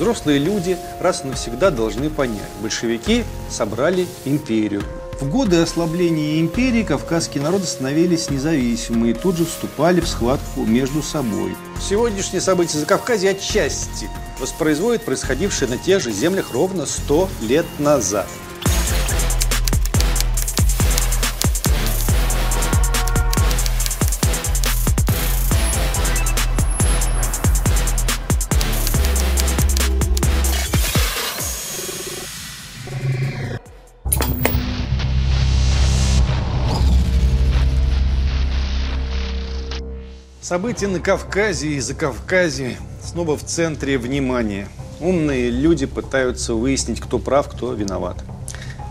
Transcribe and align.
Взрослые 0.00 0.38
люди 0.38 0.78
раз 0.98 1.24
и 1.24 1.26
навсегда 1.26 1.70
должны 1.70 2.08
понять, 2.08 2.48
большевики 2.62 3.22
собрали 3.50 4.06
империю. 4.24 4.82
В 5.20 5.28
годы 5.28 5.58
ослабления 5.58 6.40
империи 6.40 6.84
кавказские 6.84 7.44
народы 7.44 7.66
становились 7.66 8.30
независимы 8.30 9.10
и 9.10 9.12
тут 9.12 9.36
же 9.36 9.44
вступали 9.44 10.00
в 10.00 10.08
схватку 10.08 10.64
между 10.64 11.02
собой. 11.02 11.54
Сегодняшние 11.86 12.40
события 12.40 12.78
за 12.78 12.86
Кавказе 12.86 13.28
отчасти 13.28 14.08
воспроизводят 14.38 15.02
происходившее 15.02 15.68
на 15.68 15.76
тех 15.76 16.00
же 16.02 16.12
землях 16.12 16.54
ровно 16.54 16.86
100 16.86 17.28
лет 17.42 17.66
назад. 17.78 18.26
События 40.50 40.88
на 40.88 40.98
Кавказе 40.98 41.68
и 41.68 41.78
за 41.78 41.94
Кавказе 41.94 42.76
снова 43.04 43.36
в 43.36 43.44
центре 43.44 43.98
внимания. 43.98 44.66
Умные 44.98 45.48
люди 45.48 45.86
пытаются 45.86 46.54
выяснить, 46.54 46.98
кто 46.98 47.20
прав, 47.20 47.48
кто 47.48 47.72
виноват. 47.72 48.16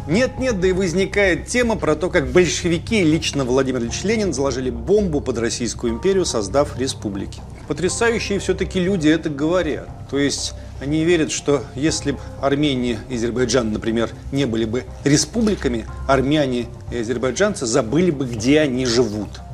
Нет-нет, 0.08 0.62
да 0.62 0.70
и 0.70 0.72
возникает 0.72 1.48
тема 1.48 1.76
про 1.76 1.96
то, 1.96 2.10
как 2.10 2.32
большевики 2.32 3.04
лично 3.04 3.44
Владимир 3.44 3.82
Ильич 3.82 4.04
Ленин 4.06 4.34
заложили 4.34 4.70
бомбу 4.70 5.20
под 5.20 5.38
Российскую 5.38 5.92
империю, 5.92 6.24
создав 6.24 6.80
республики. 6.80 7.42
Потрясающие 7.68 8.40
все-таки 8.40 8.80
люди 8.80 9.10
это 9.10 9.30
говорят. 9.30 9.90
То 10.10 10.18
есть 10.18 10.54
они 10.80 11.04
верят, 11.04 11.30
что 11.30 11.66
если 11.76 12.14
бы 12.14 12.20
Армения 12.42 13.00
и 13.10 13.16
Азербайджан, 13.16 13.74
например, 13.74 14.12
не 14.32 14.46
были 14.46 14.64
бы 14.64 14.86
республиками, 15.04 15.86
армяне 16.08 16.68
и 16.90 17.00
азербайджанцы 17.00 17.66
забыли 17.66 18.12
бы, 18.12 18.28
где 18.28 18.62
они 18.62 18.86
живут– 18.86 19.28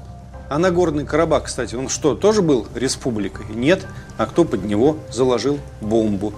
а 0.49 0.59
Нагорный 0.59 1.05
Карабах, 1.05 1.45
кстати, 1.45 1.75
он 1.75 1.89
что, 1.89 2.15
тоже 2.15 2.41
был 2.41 2.67
республикой? 2.75 3.45
Нет. 3.53 3.85
А 4.17 4.25
кто 4.25 4.45
под 4.45 4.63
него 4.63 4.97
заложил 5.11 5.59
бомбу? 5.81 6.33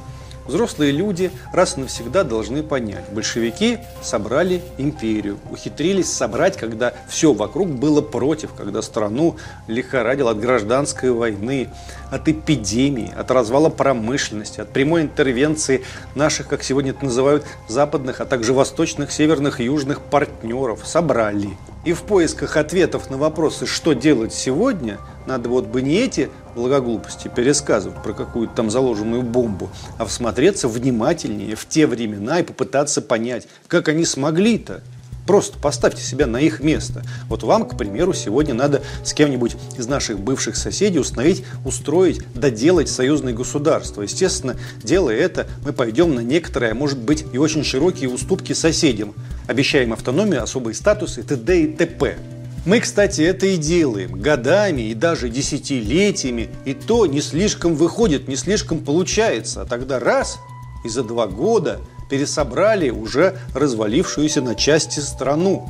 Взрослые 0.48 0.94
люди 0.94 1.30
раз 1.52 1.78
и 1.78 1.82
навсегда 1.82 2.24
должны 2.24 2.64
понять. 2.64 3.04
Большевики 3.12 3.80
собрали 4.02 4.62
империю. 4.78 5.38
Ухитрились 5.52 6.12
собрать, 6.12 6.56
когда 6.56 6.94
все 7.10 7.34
вокруг 7.34 7.68
было 7.68 8.02
против, 8.02 8.54
когда 8.54 8.82
страну 8.82 9.36
лихорадил 9.68 10.30
от 10.30 10.40
гражданской 10.40 11.12
войны, 11.12 11.70
от 12.10 12.30
эпидемии, 12.30 13.14
от 13.14 13.30
развала 13.30 13.68
промышленности, 13.70 14.62
от 14.62 14.70
прямой 14.70 15.02
интервенции 15.02 15.84
наших, 16.16 16.48
как 16.48 16.64
сегодня 16.64 16.92
это 16.92 17.04
называют, 17.04 17.44
западных, 17.68 18.22
а 18.22 18.26
также 18.26 18.54
восточных, 18.54 19.12
северных 19.12 19.60
южных 19.60 20.00
партнеров. 20.00 20.80
Собрали. 20.86 21.58
И 21.88 21.94
в 21.94 22.02
поисках 22.02 22.58
ответов 22.58 23.10
на 23.10 23.18
вопросы, 23.18 23.66
что 23.66 23.94
делать 23.94 24.34
сегодня, 24.34 24.98
надо 25.26 25.48
вот 25.48 25.68
бы 25.68 25.82
не 25.82 25.96
эти 25.96 26.30
благоглупости 26.54 27.30
пересказывать 27.34 28.04
про 28.04 28.12
какую-то 28.12 28.54
там 28.56 28.70
заложенную 28.70 29.22
бомбу, 29.22 29.70
а 29.98 30.06
всмотреться 30.06 30.68
внимательнее 30.68 31.56
в 31.56 31.66
те 31.66 31.88
времена 31.88 32.42
и 32.42 32.44
попытаться 32.44 33.02
понять, 33.02 33.48
как 33.70 33.88
они 33.88 34.04
смогли-то. 34.04 34.82
Просто 35.28 35.60
поставьте 35.60 36.02
себя 36.02 36.26
на 36.26 36.38
их 36.38 36.62
место. 36.62 37.04
Вот 37.28 37.44
вам, 37.44 37.68
к 37.68 37.78
примеру, 37.78 38.14
сегодня 38.14 38.54
надо 38.54 38.82
с 39.04 39.14
кем-нибудь 39.14 39.58
из 39.78 39.86
наших 39.86 40.20
бывших 40.20 40.56
соседей 40.56 41.00
установить, 41.00 41.44
устроить, 41.66 42.22
доделать 42.34 42.90
союзное 42.90 43.34
государство. 43.34 44.04
Естественно, 44.04 44.56
делая 44.82 45.18
это, 45.18 45.46
мы 45.66 45.74
пойдем 45.74 46.16
на 46.16 46.22
некоторые, 46.22 46.72
а 46.72 46.76
может 46.76 46.98
быть 46.98 47.26
и 47.34 47.38
очень 47.38 47.66
широкие 47.66 48.10
уступки 48.10 48.54
соседям. 48.54 49.14
Обещаем 49.48 49.92
автономию, 49.92 50.42
особые 50.42 50.76
статусы, 50.76 51.24
т.д. 51.24 51.62
и 51.62 51.68
т.п. 51.76 52.18
Мы, 52.66 52.80
кстати, 52.80 53.22
это 53.22 53.48
и 53.48 53.58
делаем 53.58 54.20
годами 54.22 54.84
и 54.84 54.94
даже 54.94 55.30
десятилетиями, 55.30 56.50
и 56.64 56.74
то 56.74 57.06
не 57.06 57.20
слишком 57.20 57.76
выходит, 57.76 58.30
не 58.30 58.38
слишком 58.38 58.80
получается. 58.80 59.62
А 59.62 59.66
тогда 59.66 60.00
раз 60.00 60.40
и 60.86 60.90
за 60.90 61.04
два 61.04 61.28
года– 61.28 61.82
пересобрали 62.10 62.90
уже 62.90 63.38
развалившуюся 63.54 64.42
на 64.42 64.56
части 64.56 65.00
страну, 65.00 65.70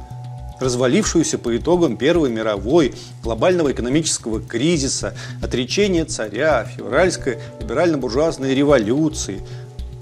развалившуюся 0.59 1.37
по 1.37 1.55
итогам 1.55 1.97
Первой 1.97 2.29
мировой, 2.29 2.93
глобального 3.23 3.71
экономического 3.71 4.41
кризиса, 4.41 5.15
отречения 5.41 6.05
царя, 6.05 6.65
февральской 6.65 7.37
либерально-буржуазной 7.59 8.53
революции 8.55 9.41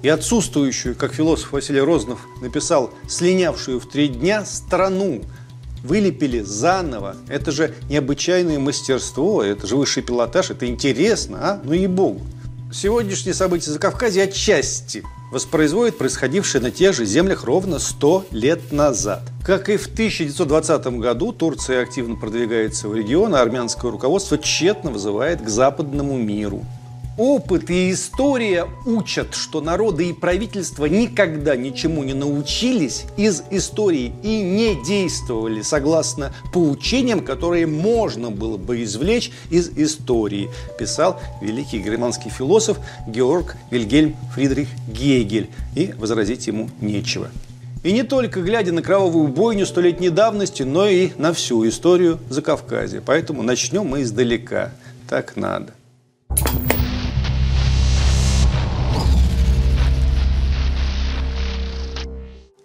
и 0.01 0.07
отсутствующую, 0.07 0.95
как 0.95 1.13
философ 1.13 1.51
Василий 1.51 1.81
Рознов 1.81 2.19
написал, 2.41 2.93
слинявшую 3.07 3.79
в 3.79 3.89
три 3.89 4.07
дня 4.07 4.45
страну, 4.45 5.21
вылепили 5.83 6.41
заново. 6.41 7.15
Это 7.27 7.51
же 7.51 7.73
необычайное 7.89 8.59
мастерство, 8.59 9.43
это 9.43 9.67
же 9.67 9.75
высший 9.75 10.03
пилотаж, 10.03 10.51
это 10.51 10.67
интересно, 10.67 11.37
а? 11.41 11.61
Ну 11.63 11.73
и 11.73 11.87
богу. 11.87 12.21
Сегодняшние 12.71 13.33
события 13.33 13.71
за 13.71 13.79
Кавказе 13.79 14.23
отчасти 14.23 15.03
воспроизводит 15.31 15.97
происходившее 15.97 16.61
на 16.61 16.71
тех 16.71 16.93
же 16.95 17.05
землях 17.05 17.43
ровно 17.43 17.79
100 17.79 18.27
лет 18.31 18.71
назад. 18.71 19.21
Как 19.43 19.69
и 19.69 19.77
в 19.77 19.87
1920 19.87 20.87
году, 20.99 21.31
Турция 21.31 21.81
активно 21.81 22.15
продвигается 22.15 22.87
в 22.87 22.95
регион, 22.95 23.35
а 23.35 23.41
армянское 23.41 23.91
руководство 23.91 24.37
тщетно 24.37 24.91
вызывает 24.91 25.41
к 25.41 25.49
западному 25.49 26.17
миру. 26.17 26.65
Опыт 27.17 27.69
и 27.69 27.91
история 27.91 28.67
учат, 28.85 29.35
что 29.35 29.61
народы 29.61 30.09
и 30.09 30.13
правительства 30.13 30.85
никогда 30.85 31.55
ничему 31.55 32.03
не 32.03 32.13
научились 32.13 33.05
из 33.15 33.41
истории 33.51 34.11
и 34.21 34.41
не 34.41 34.83
действовали 34.83 35.61
согласно 35.61 36.33
поучениям, 36.51 37.21
которые 37.21 37.67
можно 37.67 38.31
было 38.31 38.57
бы 38.57 38.83
извлечь 38.83 39.31
из 39.49 39.69
истории, 39.77 40.49
писал 40.77 41.21
великий 41.41 41.79
германский 41.79 42.29
философ 42.29 42.79
Георг 43.07 43.55
Вильгельм 43.71 44.17
Фридрих 44.33 44.67
Гегель. 44.89 45.49
И 45.73 45.93
возразить 45.97 46.47
ему 46.47 46.69
нечего. 46.81 47.29
И 47.85 47.93
не 47.93 48.03
только 48.03 48.41
глядя 48.41 48.73
на 48.73 48.81
кровавую 48.81 49.29
бойню 49.29 49.65
столетней 49.65 50.09
давности, 50.09 50.63
но 50.63 50.85
и 50.85 51.11
на 51.17 51.31
всю 51.31 51.65
историю 51.65 52.19
Закавказья. 52.29 53.01
Поэтому 53.05 53.41
начнем 53.41 53.85
мы 53.85 54.01
издалека. 54.01 54.71
Так 55.07 55.37
надо. 55.37 55.73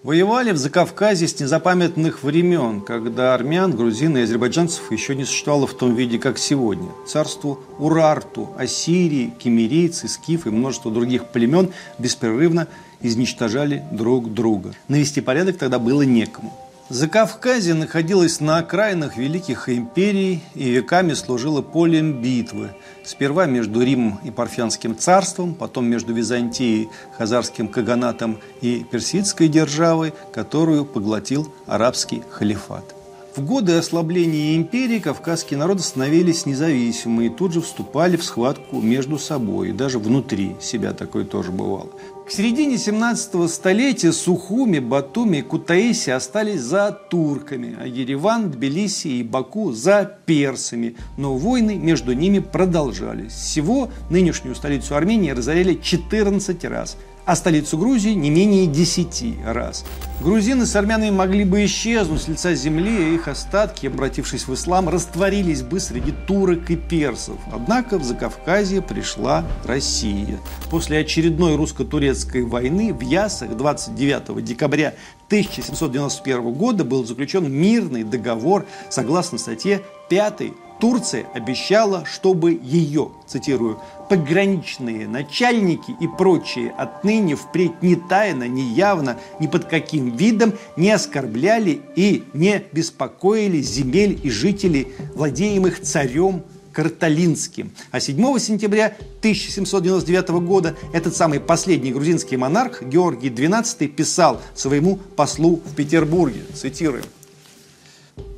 Воевали 0.03 0.53
в 0.53 0.57
Закавказье 0.57 1.29
с 1.29 1.39
незапамятных 1.39 2.23
времен, 2.23 2.81
когда 2.81 3.35
армян, 3.35 3.77
грузин 3.77 4.17
и 4.17 4.23
азербайджанцев 4.23 4.91
еще 4.91 5.15
не 5.15 5.27
существовало 5.27 5.67
в 5.67 5.75
том 5.75 5.95
виде, 5.95 6.19
как 6.19 6.39
сегодня. 6.39 6.89
Царству 7.07 7.61
Урарту, 7.79 8.49
Ассирии, 8.57 9.35
кемерийцы, 9.39 10.09
скифы 10.09 10.49
и 10.49 10.53
множество 10.53 10.91
других 10.91 11.27
племен 11.27 11.71
беспрерывно 11.99 12.67
изничтожали 13.03 13.85
друг 13.93 14.33
друга. 14.33 14.73
Навести 14.89 15.21
порядок 15.21 15.59
тогда 15.59 15.79
было 15.79 16.01
некому. 16.01 16.70
Закавказье 16.91 17.75
находилось 17.75 18.41
на 18.41 18.59
окраинах 18.59 19.17
великих 19.17 19.69
империй 19.69 20.43
и 20.57 20.71
веками 20.71 21.15
служило 21.15 21.63
полем 21.63 22.21
битвы. 22.21 22.71
Сперва 23.05 23.47
между 23.47 23.81
Римом 23.81 24.19
и 24.25 24.33
Парфянским 24.33 24.99
царством, 24.99 25.55
потом 25.55 25.87
между 25.87 26.13
Византией, 26.13 26.89
Хазарским 27.17 27.69
каганатом 27.69 28.41
и 28.61 28.85
Персидской 28.91 29.47
державой, 29.47 30.13
которую 30.35 30.85
поглотил 30.85 31.55
арабский 31.69 32.25
халифат. 32.29 32.97
В 33.37 33.45
годы 33.47 33.75
ослабления 33.75 34.57
империи 34.57 34.99
кавказские 34.99 35.59
народы 35.61 35.85
становились 35.85 36.45
независимы 36.45 37.27
и 37.27 37.31
тут 37.31 37.53
же 37.53 37.61
вступали 37.61 38.17
в 38.17 38.25
схватку 38.25 38.81
между 38.81 39.17
собой, 39.17 39.69
и 39.69 39.73
даже 39.73 40.01
внутри 40.01 40.57
себя 40.61 40.93
такое 40.93 41.25
тоже 41.25 41.53
бывало. 41.53 41.91
К 42.31 42.33
середине 42.33 42.79
17 42.79 43.51
столетия 43.51 44.13
Сухуми, 44.13 44.79
Батуми 44.79 45.39
и 45.39 45.43
Кутаиси 45.43 46.11
остались 46.11 46.61
за 46.61 46.93
турками, 46.93 47.77
а 47.77 47.89
Ереван, 47.89 48.53
Тбилиси 48.53 49.09
и 49.09 49.25
Баку 49.25 49.73
за 49.73 50.05
персами. 50.27 50.95
Но 51.17 51.37
войны 51.37 51.75
между 51.75 52.13
ними 52.13 52.39
продолжались. 52.39 53.33
Всего 53.33 53.91
нынешнюю 54.11 54.55
столицу 54.55 54.95
Армении 54.95 55.33
разоряли 55.33 55.75
14 55.75 56.65
раз– 56.67 56.97
а 57.25 57.37
столицу 57.37 57.79
Грузии 57.79 58.11
не 58.11 58.31
менее 58.31 58.67
10 58.67 59.45
раз. 59.45 59.85
Грузины 60.21 60.67
с 60.67 60.77
армянами 60.77 61.11
могли 61.11 61.45
бы 61.45 61.65
исчезнуть 61.65 62.23
с 62.23 62.29
лица 62.29 62.55
земли, 62.55 63.11
и 63.11 63.15
их 63.15 63.29
остатки, 63.29 63.87
обратившись 63.87 64.47
в 64.47 64.55
ислам, 64.55 64.89
растворились 64.89 65.63
бы 65.63 65.81
среди 65.81 66.13
турок 66.27 66.71
и 66.71 66.77
персов. 66.77 67.37
Однако 67.53 67.99
в 67.99 68.05
Закавказье 68.05 68.83
пришла 68.83 69.45
Россия. 69.65 70.39
После 70.71 70.99
очередной 70.99 71.57
русско-турецкой 71.57 72.45
войны 72.45 72.93
в 72.93 73.01
Ясах 73.01 73.57
29 73.57 74.45
декабря 74.45 74.95
1791 75.29 76.53
года 76.53 76.85
был 76.85 77.07
заключен 77.07 77.51
мирный 77.51 78.05
договор 78.05 78.67
согласно 78.91 79.39
статье 79.39 79.81
5 80.09 80.43
Турция 80.81 81.27
обещала, 81.35 82.05
чтобы 82.07 82.59
ее, 82.61 83.11
цитирую, 83.27 83.81
пограничные 84.09 85.07
начальники 85.07 85.95
и 86.01 86.09
прочие 86.09 86.71
отныне 86.71 87.37
впредь 87.37 87.83
ни 87.83 87.95
тайно, 87.95 88.49
ни 88.49 88.63
явно, 88.63 89.19
ни 89.39 89.47
под 89.47 89.67
каким 89.67 90.17
видом 90.17 90.55
не 90.77 90.91
оскорбляли 90.91 91.83
и 91.97 92.25
не 92.33 92.65
беспокоили 92.73 93.61
земель 93.61 94.19
и 94.23 94.31
жителей, 94.31 94.89
владеемых 95.15 95.83
царем 95.83 96.43
Карталинским. 96.73 97.73
А 97.91 98.01
7 98.01 98.39
сентября 98.39 98.97
1799 99.19 100.29
года 100.47 100.77
этот 100.93 101.15
самый 101.15 101.41
последний 101.41 101.93
грузинский 101.93 102.37
монарх 102.37 102.83
Георгий 102.83 103.29
XII 103.29 103.87
писал 103.89 104.41
своему 104.55 104.97
послу 104.97 105.57
в 105.57 105.75
Петербурге, 105.75 106.41
цитируем, 106.55 107.05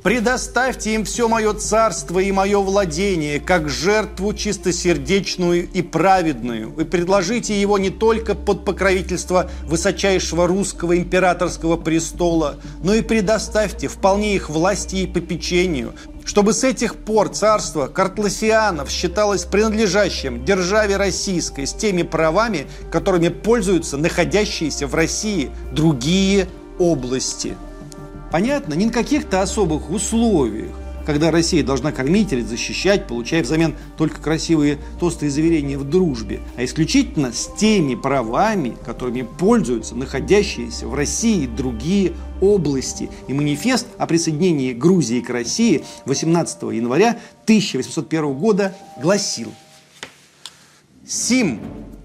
Предоставьте 0.03 0.93
им 0.95 1.05
все 1.05 1.29
мое 1.29 1.53
царство 1.53 2.19
и 2.19 2.31
мое 2.31 2.59
владение, 2.59 3.39
как 3.39 3.69
жертву 3.69 4.33
чистосердечную 4.33 5.69
и 5.69 5.81
праведную, 5.81 6.73
и 6.77 6.83
предложите 6.83 7.59
его 7.59 7.77
не 7.77 7.89
только 7.89 8.35
под 8.35 8.65
покровительство 8.65 9.49
высочайшего 9.63 10.45
русского 10.45 10.97
императорского 10.97 11.77
престола, 11.77 12.57
но 12.83 12.93
и 12.93 13.01
предоставьте 13.01 13.87
вполне 13.87 14.35
их 14.35 14.49
власти 14.49 14.97
и 14.97 15.07
попечению, 15.07 15.93
чтобы 16.25 16.53
с 16.53 16.63
этих 16.63 16.95
пор 16.95 17.29
царство 17.29 17.87
Картласианов 17.87 18.89
считалось 18.89 19.45
принадлежащим 19.45 20.43
державе 20.43 20.97
российской 20.97 21.65
с 21.65 21.73
теми 21.73 22.03
правами, 22.03 22.67
которыми 22.91 23.29
пользуются 23.29 23.97
находящиеся 23.97 24.87
в 24.87 24.95
России 24.95 25.49
другие 25.71 26.47
области– 26.77 27.55
Понятно, 28.33 28.73
не 28.73 28.87
на 28.87 28.91
каких-то 28.91 29.43
особых 29.43 29.91
условиях, 29.91 30.71
когда 31.05 31.29
Россия 31.29 31.63
должна 31.63 31.91
кормить 31.91 32.33
или 32.33 32.41
защищать, 32.41 33.05
получая 33.05 33.43
взамен 33.43 33.75
только 33.95 34.19
красивые 34.19 34.79
толстые 34.99 35.29
заверения 35.29 35.77
в 35.77 35.87
дружбе, 35.87 36.39
а 36.57 36.65
исключительно 36.65 37.31
с 37.31 37.47
теми 37.59 37.93
правами, 37.93 38.75
которыми 38.83 39.21
пользуются 39.21 39.93
находящиеся 39.93 40.87
в 40.87 40.95
России 40.95 41.45
другие 41.45 42.13
области. 42.41 43.11
И 43.27 43.33
манифест 43.33 43.85
о 43.99 44.07
присоединении 44.07 44.73
Грузии 44.73 45.19
к 45.19 45.29
России 45.29 45.83
18 46.05 46.63
января 46.63 47.19
1801 47.43 48.33
года 48.33 48.75
гласил 48.99 49.53
«Сим 51.05 51.59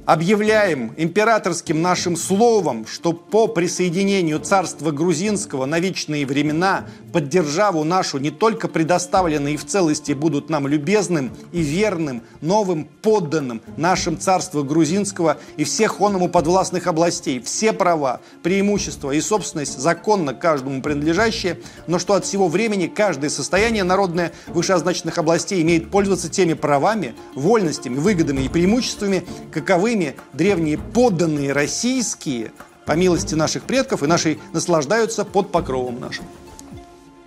объявляем 0.09 0.95
императорским 0.97 1.83
нашим 1.83 2.17
словом, 2.17 2.87
что 2.87 3.13
по 3.13 3.47
присоединению 3.47 4.41
царства 4.41 4.91
грузинского 4.91 5.67
на 5.67 5.81
вечные 5.81 6.25
времена 6.25 6.87
под 7.13 7.29
державу 7.29 7.85
нашу 7.85 8.17
не 8.17 8.31
только 8.31 8.69
предоставлены 8.69 9.53
и 9.53 9.57
в 9.59 9.67
целости 9.67 10.13
будут 10.13 10.49
нам 10.49 10.67
любезным 10.67 11.31
и 11.53 11.61
верным 11.61 12.23
новым 12.41 12.87
подданным 13.03 13.61
нашим 13.77 14.19
царства 14.19 14.63
грузинского 14.63 15.37
и 15.59 15.65
всех 15.65 16.01
оному 16.01 16.31
подвластных 16.31 16.87
областей, 16.87 17.41
все 17.41 17.75
права, 17.75 18.23
преимущества 18.43 19.11
и 19.11 19.21
собственность 19.21 19.79
законно 19.79 20.33
каждому 20.33 20.81
принадлежащие, 20.81 21.61
но 21.87 21.99
что 21.99 22.15
от 22.15 22.25
всего 22.25 22.49
времени 22.49 22.87
каждое 22.87 23.29
состояние 23.29 23.85
народное 23.85 24.33
вышеозначенных 24.47 25.19
областей 25.19 25.61
имеет 25.61 25.91
пользоваться 25.91 26.31
теми 26.31 26.55
правами, 26.55 27.15
вольностями, 27.35 27.97
выгодами 27.97 28.41
и 28.45 28.49
преимуществами, 28.49 29.27
каковыми 29.53 29.98
ими 29.99 30.15
древние 30.33 30.79
подданные 30.79 31.53
российские, 31.53 32.53
по 32.87 32.93
милости 32.93 33.35
наших 33.35 33.65
предков 33.65 34.03
и 34.03 34.07
нашей, 34.07 34.39
наслаждаются 34.53 35.25
под 35.25 35.51
покровом 35.53 36.01
нашим. 36.01 36.25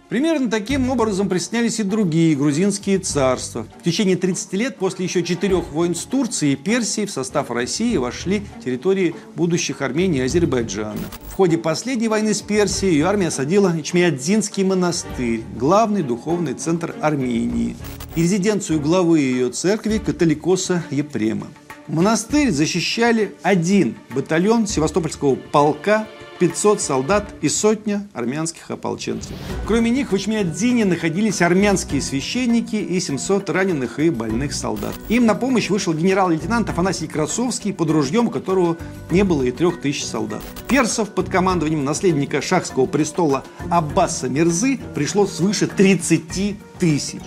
Примерно 0.10 0.50
таким 0.50 0.90
образом 0.90 1.30
приснялись 1.30 1.80
и 1.80 1.84
другие 1.84 2.36
грузинские 2.36 3.00
царства. 3.00 3.66
В 3.80 3.84
течение 3.84 4.18
30 4.18 4.54
лет 4.54 4.76
после 4.76 5.06
еще 5.06 5.24
четырех 5.24 5.72
войн 5.72 5.96
с 5.96 6.04
Турцией 6.04 6.54
и 6.54 6.56
Персией 6.58 7.08
в 7.08 7.12
состав 7.12 7.50
России 7.50 7.96
вошли 7.96 8.44
территории 8.66 9.16
будущих 9.36 9.82
Армении 9.82 10.20
и 10.20 10.26
Азербайджана. 10.26 11.00
В 11.30 11.34
ходе 11.36 11.58
последней 11.58 12.10
войны 12.10 12.34
с 12.34 12.42
Персией 12.42 12.96
ее 12.96 13.06
армия 13.06 13.30
осадила 13.30 13.74
Ичмиадзинский 13.80 14.66
монастырь, 14.66 15.44
главный 15.58 16.04
духовный 16.04 16.56
центр 16.56 16.94
Армении, 17.00 17.78
и 18.16 18.22
резиденцию 18.22 18.82
главы 18.82 19.22
ее 19.22 19.50
церкви 19.50 19.98
католикоса 19.98 20.84
Епрема. 20.92 21.48
Монастырь 21.88 22.52
защищали 22.52 23.36
один 23.42 23.96
батальон 24.14 24.68
Севастопольского 24.68 25.36
полка 25.36 26.08
500 26.42 26.82
солдат 26.82 27.36
и 27.42 27.50
сотня 27.50 28.08
армянских 28.14 28.72
ополченцев. 28.72 29.32
Кроме 29.68 29.92
них 29.92 30.12
в 30.12 30.18
Ичмиадзине 30.18 30.86
находились 30.86 31.40
армянские 31.44 32.02
священники 32.02 32.78
и 32.78 33.00
700 33.00 33.52
раненых 33.52 34.00
и 34.00 34.10
больных 34.10 34.54
солдат. 34.54 34.96
Им 35.08 35.28
на 35.28 35.36
помощь 35.36 35.70
вышел 35.70 35.94
генерал-лейтенант 35.94 36.68
Афанасий 36.68 37.08
Красовский, 37.08 37.74
под 37.74 37.92
ружьем 37.92 38.30
которого 38.30 38.76
не 39.12 39.24
было 39.24 39.44
и 39.44 39.52
трех 39.52 39.82
тысяч 39.82 40.04
солдат. 40.04 40.42
Персов 40.68 41.10
под 41.10 41.30
командованием 41.30 41.86
наследника 41.86 42.42
шахского 42.42 42.88
престола 42.88 43.44
Аббаса 43.70 44.28
Мирзы 44.28 44.80
пришло 44.96 45.28
свыше 45.28 45.68
30 45.68 46.56
тысяч. 46.80 47.22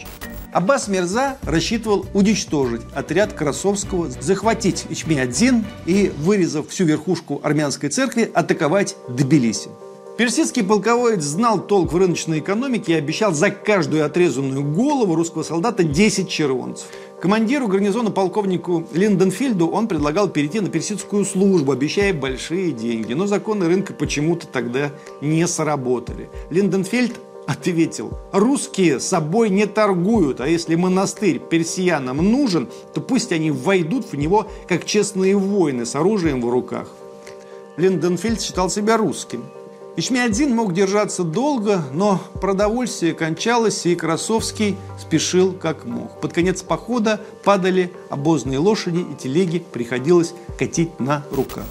Аббас 0.54 0.86
Мирза 0.86 1.36
рассчитывал 1.42 2.06
уничтожить 2.14 2.82
отряд 2.94 3.32
Красовского, 3.32 4.08
захватить 4.08 4.86
Ичми-1 4.88 5.64
и, 5.84 6.12
вырезав 6.18 6.68
всю 6.68 6.84
верхушку 6.84 7.40
армянской 7.42 7.88
церкви, 7.88 8.30
атаковать 8.32 8.94
Тбилиси. 9.08 9.68
Персидский 10.16 10.62
полководец 10.62 11.24
знал 11.24 11.58
толк 11.60 11.92
в 11.92 11.96
рыночной 11.96 12.38
экономике 12.38 12.92
и 12.92 12.96
обещал 12.96 13.34
за 13.34 13.50
каждую 13.50 14.06
отрезанную 14.06 14.62
голову 14.62 15.16
русского 15.16 15.42
солдата 15.42 15.82
10 15.82 16.28
червонцев. 16.28 16.86
Командиру 17.20 17.66
гарнизона 17.66 18.12
полковнику 18.12 18.86
Линденфельду 18.92 19.66
он 19.66 19.88
предлагал 19.88 20.28
перейти 20.28 20.60
на 20.60 20.68
персидскую 20.68 21.24
службу, 21.24 21.72
обещая 21.72 22.14
большие 22.14 22.70
деньги. 22.70 23.12
Но 23.12 23.26
законы 23.26 23.66
рынка 23.66 23.92
почему-то 23.92 24.46
тогда 24.46 24.92
не 25.20 25.48
сработали. 25.48 26.30
Линденфельд 26.50 27.14
ответил, 27.46 28.18
русские 28.32 29.00
собой 29.00 29.50
не 29.50 29.66
торгуют, 29.66 30.40
а 30.40 30.48
если 30.48 30.74
монастырь 30.74 31.38
персиянам 31.38 32.16
нужен, 32.18 32.68
то 32.92 33.00
пусть 33.00 33.32
они 33.32 33.50
войдут 33.50 34.06
в 34.12 34.16
него 34.16 34.46
как 34.68 34.84
честные 34.84 35.36
воины 35.36 35.86
с 35.86 35.94
оружием 35.94 36.40
в 36.40 36.48
руках. 36.48 36.88
Линденфельд 37.76 38.40
считал 38.40 38.70
себя 38.70 38.96
русским. 38.96 39.44
Ичмиадзин 39.96 40.54
мог 40.54 40.72
держаться 40.72 41.22
долго, 41.22 41.84
но 41.92 42.20
продовольствие 42.40 43.14
кончалось, 43.14 43.86
и 43.86 43.94
Красовский 43.94 44.76
спешил 44.98 45.52
как 45.52 45.84
мог. 45.84 46.20
Под 46.20 46.32
конец 46.32 46.62
похода 46.62 47.20
падали 47.44 47.92
обозные 48.10 48.58
лошади, 48.58 48.98
и 48.98 49.14
телеги 49.14 49.60
приходилось 49.60 50.34
катить 50.58 50.98
на 50.98 51.24
руках. 51.30 51.66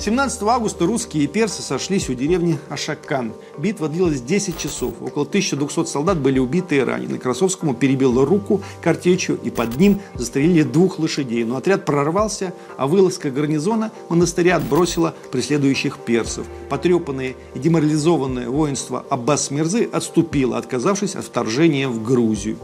17 0.00 0.42
августа 0.44 0.86
русские 0.86 1.24
и 1.24 1.26
персы 1.26 1.60
сошлись 1.60 2.08
у 2.08 2.14
деревни 2.14 2.58
Ашакан. 2.70 3.34
Битва 3.58 3.86
длилась 3.86 4.22
10 4.22 4.56
часов. 4.56 4.94
Около 5.02 5.26
1200 5.26 5.84
солдат 5.84 6.16
были 6.18 6.38
убиты 6.38 6.76
и 6.76 6.80
ранены. 6.80 7.18
Красовскому 7.18 7.74
перебило 7.74 8.24
руку 8.24 8.62
картечью, 8.80 9.38
и 9.42 9.50
под 9.50 9.76
ним 9.76 10.00
застрелили 10.14 10.62
двух 10.62 10.98
лошадей. 10.98 11.44
Но 11.44 11.58
отряд 11.58 11.84
прорвался, 11.84 12.54
а 12.78 12.86
вылазка 12.86 13.30
гарнизона 13.30 13.92
монастыря 14.08 14.56
отбросила 14.56 15.14
преследующих 15.32 15.98
персов. 15.98 16.46
Потрепанное 16.70 17.34
и 17.54 17.58
деморализованное 17.58 18.48
воинство 18.48 19.04
Аббас 19.10 19.50
Мирзы 19.50 19.86
отступило, 19.92 20.56
отказавшись 20.56 21.14
от 21.14 21.26
вторжения 21.26 21.88
в 21.88 22.02
Грузию. 22.02 22.56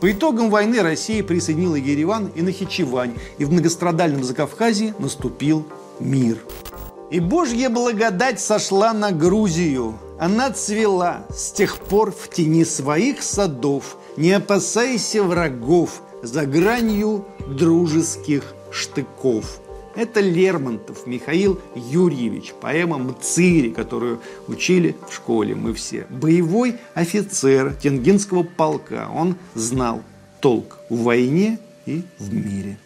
По 0.00 0.10
итогам 0.10 0.50
войны 0.50 0.82
Россия 0.82 1.22
присоединила 1.22 1.76
Ереван 1.76 2.32
и 2.34 2.42
Нахичевань, 2.42 3.14
и 3.38 3.44
в 3.44 3.52
многострадальном 3.52 4.24
Закавказье 4.24 4.92
наступил 4.98 5.64
мир. 6.00 6.38
И 7.10 7.20
Божья 7.20 7.68
благодать 7.68 8.40
сошла 8.40 8.92
на 8.92 9.12
Грузию. 9.12 9.98
Она 10.18 10.50
цвела 10.50 11.26
с 11.30 11.52
тех 11.52 11.78
пор 11.78 12.12
в 12.12 12.28
тени 12.28 12.64
своих 12.64 13.22
садов, 13.22 13.96
не 14.16 14.32
опасайся 14.32 15.22
врагов 15.22 16.02
за 16.22 16.46
гранью 16.46 17.24
дружеских 17.46 18.54
штыков. 18.70 19.60
Это 19.94 20.20
Лермонтов 20.20 21.06
Михаил 21.06 21.60
Юрьевич, 21.76 22.52
поэма 22.60 22.98
«Мцири», 22.98 23.70
которую 23.70 24.20
учили 24.48 24.96
в 25.08 25.14
школе 25.14 25.54
мы 25.54 25.72
все. 25.72 26.06
Боевой 26.10 26.76
офицер 26.94 27.74
Тенгинского 27.74 28.42
полка. 28.42 29.08
Он 29.14 29.36
знал 29.54 30.02
толк 30.40 30.78
в 30.90 31.02
войне 31.02 31.58
и 31.86 32.02
в 32.18 32.34
мире. 32.34 32.76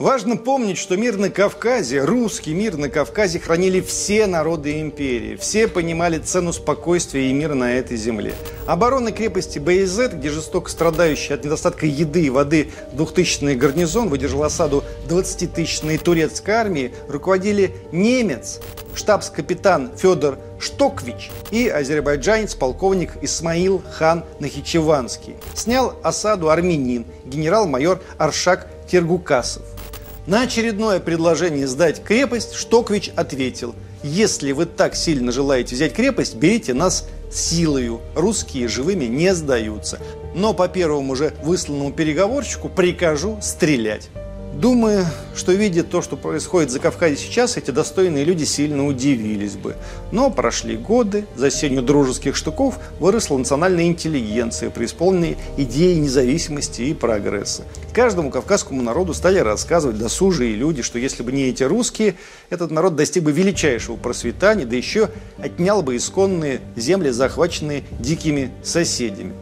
Важно 0.00 0.38
помнить, 0.38 0.78
что 0.78 0.96
мир 0.96 1.18
на 1.18 1.28
Кавказе, 1.28 2.02
русский 2.02 2.54
мир 2.54 2.78
на 2.78 2.88
Кавказе 2.88 3.38
хранили 3.38 3.82
все 3.82 4.26
народы 4.26 4.80
империи. 4.80 5.36
Все 5.36 5.68
понимали 5.68 6.16
цену 6.16 6.54
спокойствия 6.54 7.28
и 7.28 7.34
мира 7.34 7.52
на 7.52 7.74
этой 7.74 7.98
земле. 7.98 8.34
Оборона 8.66 9.12
крепости 9.12 9.58
Баязет, 9.58 10.18
где 10.18 10.30
жестоко 10.30 10.70
страдающий 10.70 11.34
от 11.34 11.44
недостатка 11.44 11.84
еды 11.84 12.24
и 12.24 12.30
воды 12.30 12.70
2000-й 12.94 13.54
гарнизон 13.56 14.08
выдержал 14.08 14.44
осаду 14.44 14.84
20-тысячной 15.06 15.98
турецкой 15.98 16.52
армии, 16.52 16.94
руководили 17.06 17.76
немец, 17.92 18.60
штабс-капитан 18.94 19.90
Федор 19.98 20.38
Штоквич 20.58 21.30
и 21.50 21.68
азербайджанец 21.68 22.54
полковник 22.54 23.18
Исмаил 23.20 23.82
хан 23.92 24.24
Нахичеванский. 24.38 25.36
Снял 25.54 25.94
осаду 26.02 26.48
армянин, 26.48 27.04
генерал-майор 27.26 28.00
Аршак 28.16 28.66
Тергукасов. 28.90 29.79
На 30.26 30.42
очередное 30.42 31.00
предложение 31.00 31.66
сдать 31.66 32.02
крепость 32.02 32.54
Штоквич 32.54 33.10
ответил, 33.16 33.74
если 34.02 34.52
вы 34.52 34.66
так 34.66 34.94
сильно 34.94 35.32
желаете 35.32 35.74
взять 35.74 35.94
крепость, 35.94 36.36
берите 36.36 36.74
нас 36.74 37.08
силою. 37.30 38.00
Русские 38.14 38.68
живыми 38.68 39.04
не 39.04 39.34
сдаются. 39.34 39.98
Но 40.34 40.54
по 40.54 40.68
первому 40.68 41.16
же 41.16 41.32
высланному 41.42 41.92
переговорщику 41.92 42.68
прикажу 42.68 43.38
стрелять. 43.40 44.08
Думаю, 44.52 45.06
что 45.34 45.52
видя 45.52 45.84
то, 45.84 46.02
что 46.02 46.16
происходит 46.16 46.70
за 46.70 46.80
Кавказе 46.80 47.16
сейчас, 47.16 47.56
эти 47.56 47.70
достойные 47.70 48.24
люди 48.24 48.44
сильно 48.44 48.84
удивились 48.84 49.54
бы. 49.54 49.76
Но 50.10 50.28
прошли 50.28 50.76
годы, 50.76 51.24
за 51.36 51.50
сенью 51.50 51.82
дружеских 51.82 52.34
штуков 52.34 52.78
выросла 52.98 53.38
национальная 53.38 53.84
интеллигенция, 53.84 54.70
преисполненная 54.70 55.36
идеей 55.56 56.00
независимости 56.00 56.82
и 56.82 56.94
прогресса. 56.94 57.62
Каждому 57.92 58.30
кавказскому 58.30 58.82
народу 58.82 59.14
стали 59.14 59.38
рассказывать 59.38 59.98
досужие 59.98 60.56
люди, 60.56 60.82
что 60.82 60.98
если 60.98 61.22
бы 61.22 61.30
не 61.30 61.44
эти 61.44 61.62
русские, 61.62 62.16
этот 62.50 62.72
народ 62.72 62.96
достиг 62.96 63.22
бы 63.22 63.32
величайшего 63.32 63.96
процветания, 63.96 64.66
да 64.66 64.74
еще 64.74 65.10
отнял 65.38 65.82
бы 65.82 65.96
исконные 65.96 66.60
земли, 66.74 67.10
захваченные 67.10 67.84
дикими 68.00 68.50
соседями. 68.64 69.32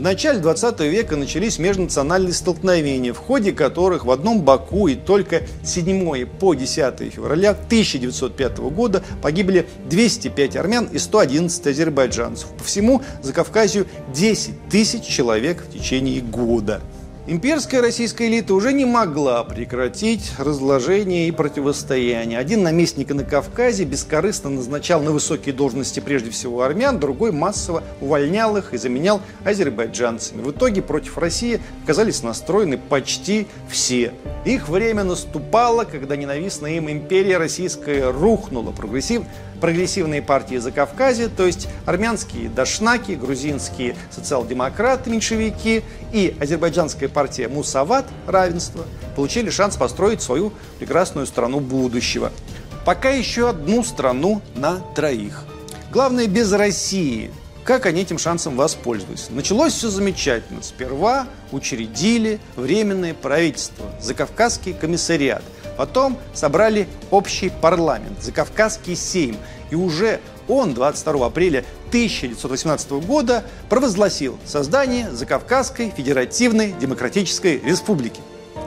В 0.00 0.02
начале 0.02 0.38
20 0.38 0.80
века 0.80 1.14
начались 1.14 1.58
межнациональные 1.58 2.32
столкновения, 2.32 3.12
в 3.12 3.18
ходе 3.18 3.52
которых 3.52 4.06
в 4.06 4.10
одном 4.10 4.40
Баку 4.40 4.88
и 4.88 4.94
только 4.94 5.42
7 5.62 6.24
по 6.24 6.54
10 6.54 7.12
февраля 7.12 7.50
1905 7.50 8.58
года 8.70 9.02
погибли 9.20 9.66
205 9.90 10.56
армян 10.56 10.86
и 10.86 10.96
111 10.96 11.66
азербайджанцев. 11.66 12.48
По 12.56 12.64
всему 12.64 13.02
Закавказью 13.22 13.86
10 14.14 14.70
тысяч 14.70 15.04
человек 15.04 15.62
в 15.68 15.70
течение 15.70 16.22
года. 16.22 16.80
Имперская 17.30 17.80
российская 17.80 18.26
элита 18.26 18.52
уже 18.54 18.72
не 18.72 18.84
могла 18.84 19.44
прекратить 19.44 20.32
разложение 20.36 21.28
и 21.28 21.30
противостояние. 21.30 22.40
Один 22.40 22.64
наместник 22.64 23.10
на 23.10 23.22
Кавказе 23.22 23.84
бескорыстно 23.84 24.50
назначал 24.50 25.00
на 25.00 25.12
высокие 25.12 25.54
должности 25.54 26.00
прежде 26.00 26.30
всего 26.30 26.62
армян, 26.62 26.98
другой 26.98 27.30
массово 27.30 27.84
увольнял 28.00 28.56
их 28.56 28.74
и 28.74 28.78
заменял 28.78 29.20
азербайджанцами. 29.44 30.42
В 30.42 30.50
итоге 30.50 30.82
против 30.82 31.18
России 31.18 31.60
оказались 31.84 32.24
настроены 32.24 32.78
почти 32.78 33.46
все. 33.68 34.12
Их 34.44 34.68
время 34.68 35.04
наступало, 35.04 35.84
когда 35.84 36.16
ненавистная 36.16 36.72
им 36.72 36.90
империя 36.90 37.38
российская 37.38 38.10
рухнула. 38.10 38.72
Прогрессив 38.72 39.22
прогрессивные 39.60 40.22
партии 40.22 40.56
за 40.56 40.72
Кавказе, 40.72 41.28
то 41.28 41.46
есть 41.46 41.68
армянские 41.86 42.48
дашнаки, 42.48 43.12
грузинские 43.12 43.96
социал-демократы, 44.10 45.10
меньшевики 45.10 45.82
и 46.12 46.36
азербайджанская 46.40 47.08
партия 47.08 47.48
Мусават, 47.48 48.06
равенство, 48.26 48.84
получили 49.14 49.50
шанс 49.50 49.76
построить 49.76 50.22
свою 50.22 50.52
прекрасную 50.78 51.26
страну 51.26 51.60
будущего. 51.60 52.32
Пока 52.84 53.10
еще 53.10 53.50
одну 53.50 53.84
страну 53.84 54.40
на 54.54 54.76
троих. 54.94 55.44
Главное, 55.92 56.26
без 56.26 56.52
России. 56.52 57.30
Как 57.64 57.84
они 57.84 58.02
этим 58.02 58.18
шансом 58.18 58.56
воспользуются? 58.56 59.32
Началось 59.32 59.74
все 59.74 59.90
замечательно. 59.90 60.62
Сперва 60.62 61.26
учредили 61.52 62.40
временное 62.56 63.12
правительство, 63.12 63.84
Закавказский 64.00 64.72
комиссариат– 64.72 65.42
Потом 65.76 66.16
собрали 66.34 66.88
общий 67.10 67.50
парламент, 67.50 68.22
Закавказский 68.22 68.96
сейм. 68.96 69.36
И 69.70 69.74
уже 69.74 70.20
он 70.48 70.74
22 70.74 71.26
апреля 71.26 71.64
1918 71.88 72.90
года 72.90 73.44
провозгласил 73.68 74.38
создание 74.44 75.10
Закавказской 75.10 75.90
Федеративной 75.96 76.74
Демократической 76.80 77.60
Республики. 77.64 78.20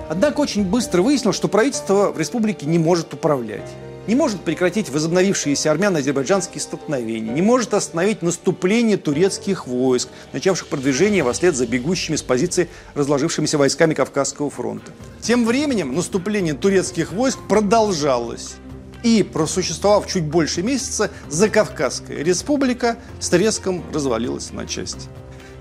Однако 0.10 0.42
очень 0.42 0.66
быстро 0.66 1.02
выяснилось, 1.02 1.36
что 1.36 1.48
правительство 1.48 2.12
в 2.12 2.20
республике 2.20 2.66
не 2.66 2.78
может 2.78 3.14
управлять 3.14 3.70
не 4.08 4.16
может 4.16 4.42
прекратить 4.42 4.90
возобновившиеся 4.90 5.72
армяно-азербайджанские 5.72 6.62
столкновения, 6.62 7.34
не 7.34 7.42
может 7.42 7.74
остановить 7.74 8.22
наступление 8.22 8.98
турецких 8.98 9.68
войск, 9.68 10.10
начавших 10.34 10.68
продвижение 10.68 11.24
вслед 11.32 11.56
за 11.56 11.66
бегущими 11.66 12.16
с 12.16 12.22
позиции 12.22 12.70
разложившимися 12.96 13.58
войсками 13.58 13.94
Кавказского 13.94 14.50
фронта. 14.50 14.92
Тем 15.22 15.46
временем 15.46 15.96
наступление 15.96 16.54
турецких 16.54 17.14
войск 17.14 17.40
продолжалось. 17.48 18.56
И, 19.04 19.22
просуществовав 19.24 20.08
чуть 20.08 20.24
больше 20.24 20.64
месяца, 20.64 21.12
Закавказская 21.30 22.24
республика 22.24 22.98
с 23.20 23.30
треском 23.30 23.84
развалилась 23.94 24.52
на 24.54 24.66
части. 24.66 25.10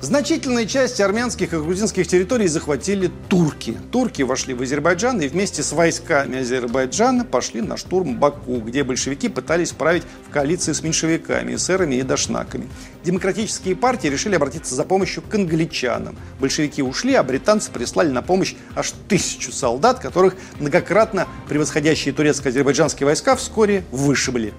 Значительная 0.02 0.66
часть 0.66 1.00
армянских 1.00 1.54
и 1.54 1.56
грузинских 1.56 2.08
территорий 2.08 2.48
захватили 2.48 3.08
турки. 3.28 3.78
Турки 3.92 4.22
вошли 4.22 4.52
в 4.52 4.60
Азербайджан 4.60 5.20
и 5.20 5.28
вместе 5.28 5.62
с 5.62 5.70
войсками 5.70 6.40
Азербайджана 6.40 7.24
пошли 7.24 7.60
на 7.60 7.76
штурм 7.76 8.18
Баку, 8.18 8.56
где 8.56 8.82
большевики 8.82 9.28
пытались 9.28 9.70
править 9.70 10.02
в 10.26 10.32
коалиции 10.32 10.72
с 10.72 10.82
меньшевиками, 10.82 11.54
эсерами 11.54 11.94
и 11.94 12.02
дашнаками. 12.02 12.68
Демократические 13.04 13.76
партии 13.76 14.08
решили 14.08 14.34
обратиться 14.34 14.74
за 14.74 14.82
помощью 14.82 15.22
к 15.22 15.32
англичанам. 15.36 16.16
Большевики 16.40 16.82
ушли, 16.82 17.14
а 17.14 17.22
британцы 17.22 17.70
прислали 17.70 18.10
на 18.10 18.22
помощь 18.22 18.56
аж 18.74 18.94
тысячу 19.06 19.52
солдат, 19.52 20.00
которых 20.00 20.34
многократно 20.58 21.28
превосходящие 21.48 22.12
турецко-азербайджанские 22.12 23.06
войска 23.06 23.36
вскоре 23.36 23.84
вышибли. 23.92 24.52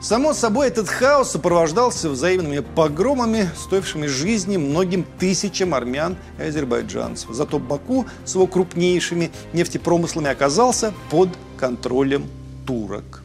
Само 0.00 0.34
собой, 0.34 0.68
этот 0.68 0.88
хаос 0.88 1.30
сопровождался 1.30 2.10
взаимными 2.10 2.60
погромами, 2.60 3.48
стоившими 3.56 4.06
жизни 4.06 4.58
многим 4.58 5.04
тысячам 5.18 5.74
армян 5.74 6.16
и 6.38 6.42
азербайджанцев. 6.42 7.30
Зато 7.30 7.58
Баку 7.58 8.06
с 8.24 8.34
его 8.34 8.46
крупнейшими 8.46 9.32
нефтепромыслами 9.52 10.28
оказался 10.28 10.92
под 11.10 11.30
контролем 11.56 12.26
турок. 12.66 13.22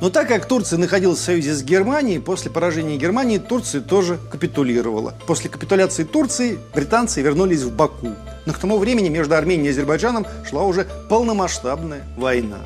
Но 0.00 0.08
так 0.08 0.28
как 0.28 0.46
Турция 0.46 0.78
находилась 0.78 1.18
в 1.18 1.24
союзе 1.24 1.52
с 1.52 1.62
Германией, 1.62 2.20
после 2.20 2.50
поражения 2.50 2.96
Германии 2.96 3.36
Турция 3.36 3.82
тоже 3.82 4.18
капитулировала. 4.30 5.14
После 5.26 5.50
капитуляции 5.50 6.04
Турции 6.04 6.58
британцы 6.74 7.20
вернулись 7.20 7.62
в 7.62 7.74
Баку. 7.74 8.14
Но 8.46 8.52
к 8.54 8.58
тому 8.58 8.78
времени 8.78 9.10
между 9.10 9.34
Арменией 9.34 9.68
и 9.68 9.70
Азербайджаном 9.70 10.26
шла 10.48 10.62
уже 10.62 10.86
полномасштабная 11.10 12.02
война. 12.16 12.60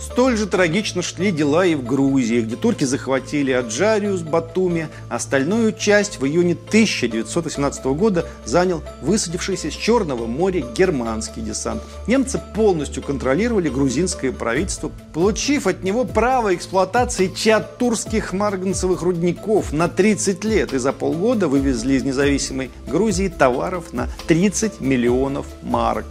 Столь 0.00 0.38
же 0.38 0.46
трагично 0.46 1.02
шли 1.02 1.30
дела 1.30 1.66
и 1.66 1.74
в 1.74 1.84
Грузии, 1.84 2.40
где 2.40 2.56
турки 2.56 2.84
захватили 2.84 3.52
Аджарию 3.52 4.16
с 4.16 4.22
Батуми, 4.22 4.88
остальную 5.10 5.72
часть 5.72 6.18
в 6.18 6.24
июне 6.24 6.54
1918 6.54 7.84
года 7.86 8.26
занял 8.46 8.82
высадившийся 9.02 9.70
с 9.70 9.74
Черного 9.74 10.26
моря 10.26 10.62
германский 10.74 11.42
десант. 11.42 11.82
Немцы 12.06 12.40
полностью 12.54 13.02
контролировали 13.02 13.68
грузинское 13.68 14.32
правительство, 14.32 14.90
получив 15.12 15.66
от 15.66 15.82
него 15.84 16.06
право 16.06 16.54
эксплуатации 16.54 17.28
чатурских 17.28 18.32
марганцевых 18.32 19.02
рудников 19.02 19.72
на 19.72 19.88
30 19.88 20.44
лет 20.44 20.72
и 20.72 20.78
за 20.78 20.92
полгода 20.92 21.46
вывезли 21.46 21.94
из 21.94 22.04
независимой 22.04 22.70
Грузии 22.86 23.28
товаров 23.28 23.92
на 23.92 24.08
30 24.26 24.80
миллионов 24.80 25.46
марок. 25.62 26.06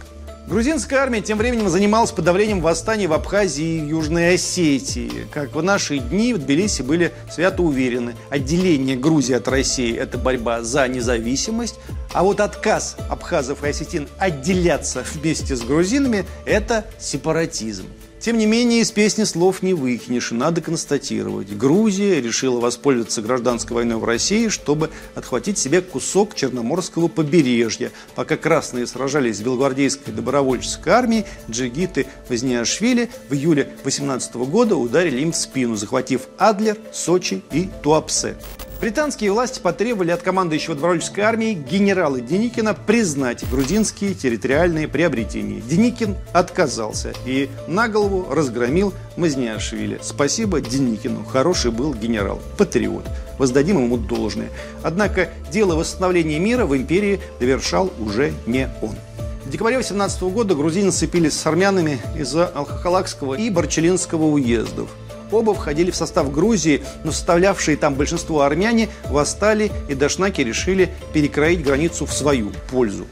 Грузинская 0.50 0.98
армия 0.98 1.20
тем 1.20 1.38
временем 1.38 1.68
занималась 1.68 2.10
подавлением 2.10 2.60
восстаний 2.60 3.06
в 3.06 3.12
Абхазии 3.12 3.76
и 3.76 3.86
Южной 3.86 4.34
Осетии. 4.34 5.28
Как 5.32 5.54
в 5.54 5.62
наши 5.62 5.98
дни 5.98 6.34
в 6.34 6.38
Тбилиси 6.38 6.82
были 6.82 7.12
свято 7.30 7.62
уверены, 7.62 8.16
отделение 8.30 8.96
Грузии 8.96 9.36
от 9.36 9.46
России– 9.46 9.96
это 9.96 10.18
борьба 10.18 10.62
за 10.62 10.88
независимость, 10.88 11.76
а 12.12 12.24
вот 12.24 12.40
отказ 12.40 12.96
абхазов 13.08 13.62
и 13.62 13.68
осетин 13.68 14.08
отделяться 14.18 15.04
вместе 15.12 15.54
с 15.54 15.60
грузинами– 15.60 16.24
это 16.44 16.84
сепаратизм. 16.98 17.84
Тем 18.20 18.36
не 18.36 18.44
менее, 18.44 18.82
из 18.82 18.90
песни 18.90 19.24
слов 19.24 19.62
не 19.62 19.72
выкинешь, 19.72 20.30
и 20.30 20.34
надо 20.34 20.60
констатировать. 20.60 21.56
Грузия 21.56 22.20
решила 22.20 22.60
воспользоваться 22.60 23.22
гражданской 23.22 23.76
войной 23.76 23.96
в 23.96 24.04
России, 24.04 24.48
чтобы 24.48 24.90
отхватить 25.14 25.56
себе 25.56 25.80
кусок 25.80 26.34
Черноморского 26.34 27.08
побережья. 27.08 27.90
Пока 28.14 28.36
красные 28.36 28.86
сражались 28.86 29.38
с 29.38 29.40
белогвардейской 29.40 30.12
добровольческой 30.12 30.90
армией, 30.90 31.24
джигиты 31.48 32.06
Возниашвили 32.28 33.08
в 33.30 33.34
июле 33.34 33.72
18 33.84 34.34
года 34.34 34.76
ударили 34.76 35.22
им 35.22 35.32
в 35.32 35.36
спину, 35.36 35.76
захватив 35.76 36.28
Адлер, 36.36 36.76
Сочи 36.92 37.42
и 37.52 37.70
Туапсе. 37.82 38.36
Британские 38.80 39.30
власти 39.30 39.60
потребовали 39.60 40.10
от 40.10 40.22
командующего 40.22 40.74
добровольческой 40.74 41.20
армии 41.20 41.52
генерала 41.52 42.18
Деникина 42.18 42.72
признать 42.72 43.44
грузинские 43.50 44.14
территориальные 44.14 44.88
приобретения. 44.88 45.60
Деникин 45.60 46.16
отказался 46.32 47.12
и 47.26 47.50
на 47.68 47.88
голову 47.88 48.26
разгромил 48.32 48.94
Мазниашвили. 49.18 49.98
Спасибо 50.00 50.62
Деникину, 50.62 51.24
хороший 51.24 51.72
был 51.72 51.92
генерал, 51.92 52.40
патриот. 52.56 53.04
Воздадим 53.38 53.84
ему 53.84 53.98
должное. 53.98 54.48
Однако 54.82 55.28
дело 55.52 55.74
восстановления 55.74 56.38
мира 56.38 56.64
в 56.64 56.74
империи 56.74 57.20
довершал 57.38 57.92
уже 58.00 58.32
не 58.46 58.70
он. 58.80 58.96
В 59.44 59.50
декабре 59.50 59.76
18 59.76 60.22
года 60.22 60.54
грузины 60.54 60.90
сцепились 60.90 61.34
с 61.34 61.46
армянами 61.46 61.98
из-за 62.16 62.46
Алхахалакского 62.46 63.34
и 63.34 63.50
Барчелинского 63.50 64.24
уездов. 64.24 64.88
Оба 65.30 65.54
входили 65.54 65.90
в 65.90 65.96
состав 65.96 66.32
Грузии, 66.32 66.82
но 67.04 67.12
составлявшие 67.12 67.76
там 67.76 67.94
большинство 67.94 68.42
армяне 68.42 68.88
восстали, 69.08 69.70
и 69.88 69.94
дашнаки 69.94 70.40
решили 70.40 70.90
перекроить 71.12 71.62
границу 71.62 72.06
в 72.06 72.12
свою 72.12 72.52
пользу. 72.70 73.06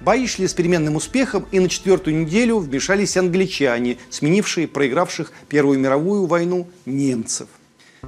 Бои 0.00 0.26
шли 0.26 0.46
с 0.46 0.54
переменным 0.54 0.96
успехом, 0.96 1.46
и 1.50 1.58
на 1.58 1.68
четвертую 1.68 2.16
неделю 2.16 2.58
вмешались 2.58 3.16
англичане, 3.16 3.96
сменившие 4.10 4.68
проигравших 4.68 5.32
Первую 5.48 5.78
мировую 5.78 6.26
войну 6.26 6.68
немцев. 6.84 7.48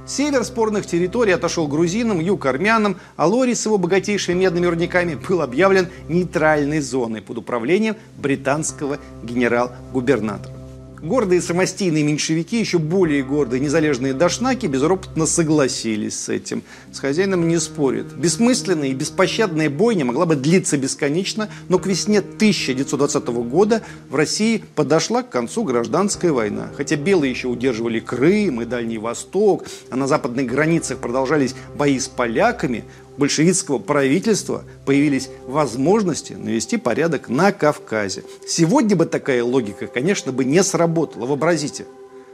Север 0.05 0.43
спорных 0.45 0.85
территорий 0.85 1.33
отошел 1.33 1.67
грузинам, 1.67 2.19
юг 2.19 2.45
армянам, 2.45 2.97
а 3.15 3.27
Лори 3.27 3.53
с 3.53 3.65
его 3.65 3.77
богатейшими 3.77 4.35
медными 4.35 4.67
рудниками 4.67 5.15
был 5.27 5.41
объявлен 5.41 5.89
нейтральной 6.07 6.79
зоной 6.79 7.21
под 7.21 7.39
управлением 7.39 7.95
британского 8.17 8.99
генерал-губернатора. 9.23 10.58
Гордые 11.01 11.41
самостийные 11.41 12.03
меньшевики, 12.03 12.59
еще 12.59 12.77
более 12.77 13.23
гордые 13.23 13.61
незалежные 13.61 14.13
дашнаки 14.13 14.65
безропотно 14.65 15.25
согласились 15.25 16.19
с 16.19 16.27
этим. 16.29 16.61
С 16.91 16.99
хозяином 16.99 17.47
не 17.47 17.57
спорят. 17.59 18.13
Бессмысленная 18.15 18.89
и 18.89 18.93
беспощадная 18.93 19.69
бойня 19.69 20.03
могла 20.03 20.25
бы 20.25 20.35
длиться 20.35 20.77
бесконечно, 20.77 21.49
но 21.69 21.79
к 21.79 21.87
весне 21.87 22.19
1920 22.19 23.27
года 23.27 23.81
в 24.09 24.15
России 24.15 24.63
подошла 24.75 25.23
к 25.23 25.29
концу 25.29 25.63
гражданская 25.63 26.33
война. 26.33 26.69
Хотя 26.75 26.97
белые 26.97 27.31
еще 27.31 27.47
удерживали 27.47 28.01
Крым 28.01 28.61
и 28.61 28.65
Дальний 28.65 28.97
Восток, 28.97 29.65
а 29.89 29.95
на 29.95 30.05
западных 30.05 30.47
границах 30.47 30.97
продолжались 30.97 31.55
бои 31.77 31.97
с 31.97 32.09
поляками, 32.09 32.83
большевистского 33.19 33.77
правительства 33.77 34.63
появились 34.85 35.29
возможности 35.45 36.33
навести 36.33 36.77
порядок 36.77 37.29
на 37.29 37.51
Кавказе. 37.51 38.23
Сегодня 38.47 38.95
бы 38.95 39.05
такая 39.05 39.43
логика, 39.43 39.85
конечно, 39.85 40.31
бы 40.31 40.45
не 40.45 40.63
сработала. 40.63 41.27
Вообразите, 41.27 41.85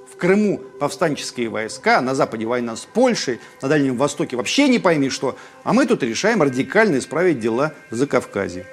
в 0.10 0.15
Крыму 0.15 0.62
повстанческие 0.80 1.50
войска, 1.50 2.00
на 2.00 2.15
Западе 2.15 2.46
война 2.46 2.77
с 2.77 2.86
Польшей, 2.86 3.42
на 3.62 3.68
Дальнем 3.68 3.98
Востоке 3.98 4.38
вообще 4.38 4.70
не 4.70 4.80
пойми 4.80 5.10
что, 5.10 5.36
а 5.65 5.74
мы 5.74 5.86
тут 5.86 6.04
решаем 6.04 6.42
радикально 6.42 7.00
исправить 7.00 7.39
дела 7.39 7.74
за 7.89 8.08
Кавказе. 8.08 8.65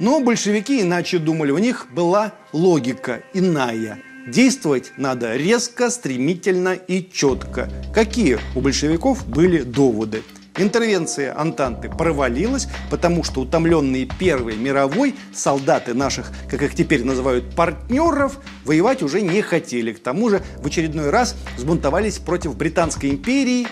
Но 0.00 0.18
большевики 0.20 0.80
иначе 0.80 1.18
думали, 1.18 1.52
у 1.52 1.58
них 1.58 1.86
была 1.92 2.32
логика 2.52 3.22
иная. 3.34 3.98
Действовать 4.26 4.92
надо 4.96 5.36
резко, 5.36 5.90
стремительно 5.90 6.72
и 6.72 7.06
четко. 7.10 7.70
Какие 7.94 8.38
у 8.56 8.60
большевиков 8.60 9.26
были 9.26 9.62
доводы? 9.62 10.22
Интервенция 10.56 11.38
Антанты 11.38 11.88
провалилась, 11.88 12.68
потому 12.90 13.22
что 13.22 13.42
утомленные 13.42 14.06
Первой 14.06 14.56
мировой 14.56 15.14
солдаты 15.32 15.94
наших, 15.94 16.32
как 16.48 16.62
их 16.62 16.74
теперь 16.74 17.04
называют, 17.04 17.54
партнеров, 17.54 18.40
воевать 18.64 19.02
уже 19.02 19.20
не 19.20 19.42
хотели. 19.42 19.92
К 19.92 20.00
тому 20.00 20.28
же 20.28 20.42
в 20.58 20.66
очередной 20.66 21.10
раз 21.10 21.36
сбунтовались 21.56 22.18
против 22.18 22.56
Британской 22.56 23.10
империи 23.10 23.68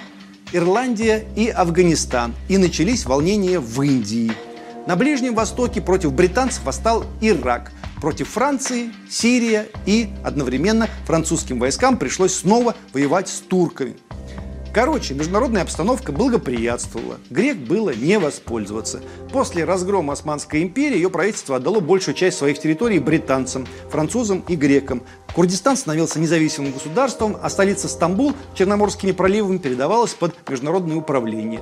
Ирландия 0.52 1.24
и 1.36 1.48
Афганистан. 1.48 2.34
И 2.48 2.56
начались 2.58 3.06
волнения 3.06 3.58
в 3.58 3.82
Индии. 3.82 4.32
На 4.86 4.96
Ближнем 4.96 5.34
Востоке 5.34 5.82
против 5.82 6.12
британцев 6.12 6.64
восстал 6.64 7.04
Ирак. 7.20 7.72
Против 8.00 8.28
Франции, 8.28 8.92
Сирия 9.10 9.66
и 9.84 10.08
одновременно 10.24 10.88
французским 11.04 11.58
войскам 11.58 11.98
пришлось 11.98 12.34
снова 12.34 12.76
воевать 12.94 13.28
с 13.28 13.40
турками– 13.40 13.96
Короче, 14.72 15.14
международная 15.14 15.62
обстановка 15.62 16.12
благоприятствовала. 16.12 17.16
Грек 17.30 17.56
было 17.56 17.94
не 17.94 18.18
воспользоваться. 18.18 19.00
После 19.32 19.64
разгрома 19.64 20.12
Османской 20.12 20.62
империи 20.62 20.96
ее 20.96 21.10
правительство 21.10 21.56
отдало 21.56 21.80
большую 21.80 22.14
часть 22.14 22.38
своих 22.38 22.58
территорий 22.58 22.98
британцам, 22.98 23.66
французам 23.90 24.44
и 24.46 24.56
грекам. 24.56 25.02
Курдистан 25.34 25.76
становился 25.76 26.20
независимым 26.20 26.72
государством, 26.72 27.36
а 27.42 27.48
столица 27.48 27.88
Стамбул 27.88 28.34
Черноморскими 28.54 29.12
проливами 29.12 29.58
передавалась 29.58 30.14
под 30.14 30.34
международное 30.48 30.96
управление. 30.96 31.60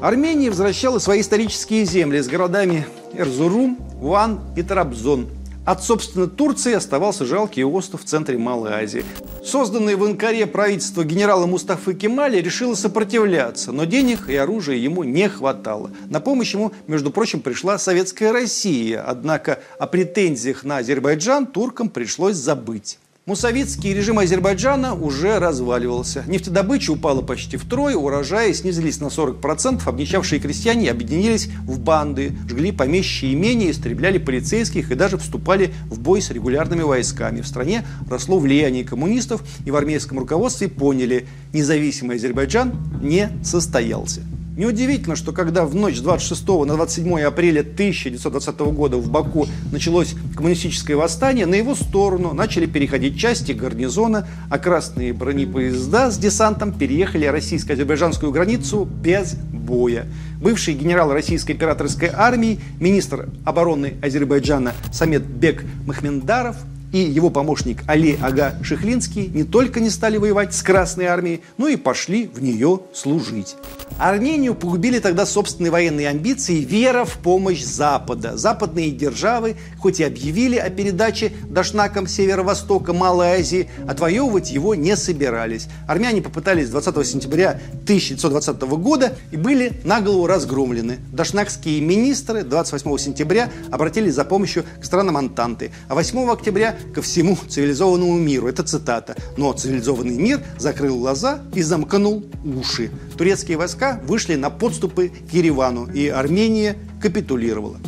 Армения 0.00 0.50
возвращала 0.50 0.98
свои 0.98 1.20
исторические 1.22 1.84
земли 1.84 2.20
с 2.20 2.28
городами 2.28 2.86
Эрзурум, 3.14 3.78
Уан 4.00 4.40
и 4.56 4.62
Тарабзон– 4.62 5.28
от, 5.64 5.82
собственно, 5.82 6.26
Турции 6.26 6.74
оставался 6.74 7.24
жалкий 7.24 7.64
остров 7.64 8.02
в 8.02 8.04
центре 8.04 8.38
Малой 8.38 8.72
Азии. 8.72 9.04
Созданное 9.44 9.96
в 9.96 10.04
Анкаре 10.04 10.46
правительство 10.46 11.04
генерала 11.04 11.46
Мустафы 11.46 11.94
Кемали 11.94 12.40
решило 12.40 12.74
сопротивляться, 12.74 13.72
но 13.72 13.84
денег 13.84 14.28
и 14.28 14.36
оружия 14.36 14.76
ему 14.76 15.04
не 15.04 15.28
хватало. 15.28 15.90
На 16.08 16.20
помощь 16.20 16.54
ему, 16.54 16.72
между 16.86 17.10
прочим, 17.10 17.40
пришла 17.40 17.78
Советская 17.78 18.32
Россия, 18.32 19.02
однако 19.02 19.60
о 19.78 19.86
претензиях 19.86 20.64
на 20.64 20.78
Азербайджан 20.78 21.46
туркам 21.46 21.88
пришлось 21.88 22.36
забыть. 22.36 22.98
Мусавитский 23.26 23.94
режим 23.94 24.18
Азербайджана 24.18 24.92
уже 24.92 25.38
разваливался. 25.38 26.24
Нефтедобыча 26.26 26.90
упала 26.90 27.22
почти 27.22 27.56
втрое, 27.56 27.96
урожаи 27.96 28.52
снизились 28.52 29.00
на 29.00 29.06
40%, 29.06 29.80
обнищавшие 29.86 30.42
крестьяне 30.42 30.90
объединились 30.90 31.48
в 31.66 31.78
банды, 31.78 32.32
жгли 32.46 32.70
помещие 32.70 33.32
имения, 33.32 33.70
истребляли 33.70 34.18
полицейских 34.18 34.90
и 34.90 34.94
даже 34.94 35.16
вступали 35.16 35.72
в 35.86 36.00
бой 36.00 36.20
с 36.20 36.30
регулярными 36.30 36.82
войсками. 36.82 37.40
В 37.40 37.46
стране 37.46 37.86
росло 38.10 38.38
влияние 38.38 38.84
коммунистов, 38.84 39.42
и 39.64 39.70
в 39.70 39.76
армейском 39.76 40.18
руководстве 40.18 40.68
поняли, 40.68 41.26
независимый 41.54 42.16
Азербайджан 42.16 42.74
не 43.00 43.30
состоялся. 43.42 44.20
Неудивительно, 44.56 45.16
что 45.16 45.32
когда 45.32 45.64
в 45.64 45.74
ночь 45.74 45.96
с 45.96 46.00
26 46.00 46.46
на 46.46 46.74
27 46.74 47.20
апреля 47.22 47.60
1920 47.60 48.60
года 48.60 48.98
в 48.98 49.10
Баку 49.10 49.48
началось 49.72 50.14
коммунистическое 50.36 50.96
восстание, 50.96 51.44
на 51.44 51.56
его 51.56 51.74
сторону 51.74 52.32
начали 52.34 52.66
переходить 52.66 53.18
части 53.18 53.50
гарнизона, 53.50 54.28
а 54.50 54.58
красные 54.58 55.12
бронепоезда 55.12 56.12
с 56.12 56.18
десантом 56.18 56.72
переехали 56.72 57.26
российско-азербайджанскую 57.26 58.30
границу 58.30 58.84
без 58.84 59.34
боя. 59.34 60.06
Бывший 60.40 60.74
генерал 60.74 61.12
Российской 61.12 61.52
императорской 61.52 62.10
армии, 62.12 62.60
министр 62.78 63.28
обороны 63.44 63.94
Азербайджана 64.02 64.72
Самет 64.92 65.24
Бек 65.24 65.64
Махмендаров 65.84 66.56
и 66.94 66.98
его 66.98 67.28
помощник 67.28 67.82
Али 67.88 68.16
Ага 68.22 68.54
Шихлинский 68.62 69.26
не 69.26 69.42
только 69.42 69.80
не 69.80 69.90
стали 69.90 70.16
воевать 70.16 70.54
с 70.54 70.62
Красной 70.62 71.06
армией, 71.06 71.42
но 71.58 71.66
и 71.66 71.74
пошли 71.74 72.30
в 72.32 72.40
нее 72.40 72.80
служить. 72.92 73.56
Армению 73.98 74.54
погубили 74.54 75.00
тогда 75.00 75.26
собственные 75.26 75.72
военные 75.72 76.08
амбиции 76.08 76.58
и 76.58 76.64
вера 76.64 77.04
в 77.04 77.18
помощь 77.18 77.62
Запада. 77.62 78.36
Западные 78.36 78.92
державы, 78.92 79.56
хоть 79.78 79.98
и 80.00 80.04
объявили 80.04 80.56
о 80.56 80.70
передаче 80.70 81.32
Дашнакам 81.48 82.06
северо-востока 82.06 82.92
Малой 82.92 83.40
Азии, 83.40 83.68
отвоевывать 83.88 84.52
его 84.52 84.76
не 84.76 84.96
собирались. 84.96 85.66
Армяне 85.88 86.22
попытались 86.22 86.70
20 86.70 87.06
сентября 87.06 87.60
1920 87.84 88.62
года 88.78 89.16
и 89.32 89.36
были 89.36 89.72
наголову 89.84 90.26
разгромлены. 90.26 90.98
Дашнакские 91.12 91.80
министры 91.80 92.42
28 92.42 92.98
сентября 92.98 93.50
обратились 93.70 94.14
за 94.14 94.24
помощью 94.24 94.64
к 94.80 94.84
странам 94.84 95.16
Антанты, 95.16 95.72
а 95.88 95.94
8 95.94 96.30
октября 96.30 96.76
ко 96.94 97.02
всему 97.02 97.36
цивилизованному 97.48 98.18
миру. 98.18 98.48
Это 98.48 98.62
цитата. 98.62 99.16
Но 99.36 99.52
цивилизованный 99.52 100.16
мир 100.16 100.42
закрыл 100.58 100.98
глаза 100.98 101.40
и 101.54 101.62
замкнул 101.62 102.24
уши. 102.44 102.90
Турецкие 103.16 103.56
войска 103.56 104.00
вышли 104.06 104.34
на 104.34 104.50
подступы 104.50 105.10
к 105.30 105.32
Еревану, 105.32 105.86
и 105.86 106.08
Армения 106.08 106.76
капитулировала. 107.00 107.78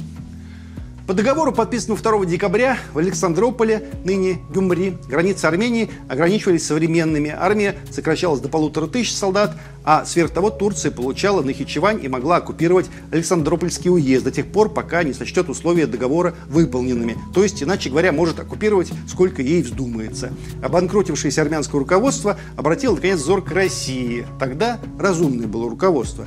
По 1.06 1.14
договору, 1.14 1.52
подписанному 1.52 2.02
2 2.02 2.26
декабря 2.26 2.78
в 2.92 2.98
Александрополе, 2.98 3.88
ныне 4.04 4.40
Гюмри, 4.52 4.98
границы 5.08 5.44
Армении 5.44 5.88
ограничивались 6.08 6.66
современными. 6.66 7.30
Армия 7.30 7.76
сокращалась 7.92 8.40
до 8.40 8.48
полутора 8.48 8.88
тысяч 8.88 9.14
солдат, 9.14 9.56
а 9.84 10.04
сверх 10.04 10.32
того 10.32 10.50
Турция 10.50 10.90
получала 10.90 11.42
Нахичевань 11.42 12.00
и 12.02 12.08
могла 12.08 12.38
оккупировать 12.38 12.86
Александропольский 13.12 13.88
уезд 13.88 14.24
до 14.24 14.32
тех 14.32 14.46
пор, 14.46 14.74
пока 14.74 15.04
не 15.04 15.12
сочтет 15.12 15.48
условия 15.48 15.86
договора 15.86 16.34
выполненными. 16.48 17.16
То 17.32 17.44
есть, 17.44 17.62
иначе 17.62 17.88
говоря, 17.88 18.10
может 18.10 18.40
оккупировать 18.40 18.90
сколько 19.06 19.42
ей 19.42 19.62
вздумается. 19.62 20.32
Обанкротившееся 20.60 21.40
армянское 21.40 21.78
руководство 21.78 22.36
обратило, 22.56 22.96
наконец, 22.96 23.20
взор 23.20 23.44
к 23.44 23.52
России. 23.52 24.26
Тогда 24.40 24.80
разумное 24.98 25.46
было 25.46 25.70
руководство 25.70 26.26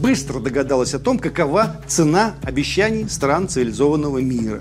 быстро 0.00 0.40
догадалась 0.40 0.94
о 0.94 0.98
том, 0.98 1.18
какова 1.18 1.76
цена 1.86 2.34
обещаний 2.42 3.08
стран 3.08 3.48
цивилизованного 3.48 4.18
мира. 4.18 4.60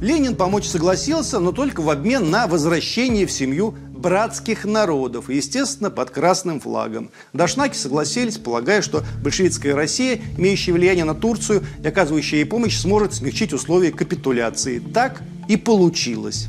Ленин 0.00 0.36
помочь 0.36 0.66
согласился, 0.66 1.38
но 1.38 1.52
только 1.52 1.80
в 1.80 1.88
обмен 1.88 2.30
на 2.30 2.46
возвращение 2.46 3.26
в 3.26 3.32
семью 3.32 3.74
братских 3.90 4.66
народов, 4.66 5.30
естественно, 5.30 5.90
под 5.90 6.10
красным 6.10 6.60
флагом. 6.60 7.10
Дашнаки 7.32 7.74
согласились, 7.74 8.36
полагая, 8.36 8.82
что 8.82 9.02
большевистская 9.22 9.74
Россия, 9.74 10.20
имеющая 10.36 10.72
влияние 10.72 11.04
на 11.04 11.14
Турцию 11.14 11.64
и 11.82 11.86
оказывающая 11.86 12.40
ей 12.40 12.44
помощь, 12.44 12.76
сможет 12.76 13.14
смягчить 13.14 13.54
условия 13.54 13.92
капитуляции. 13.92 14.78
Так 14.78 15.22
и 15.48 15.56
получилось. 15.56 16.48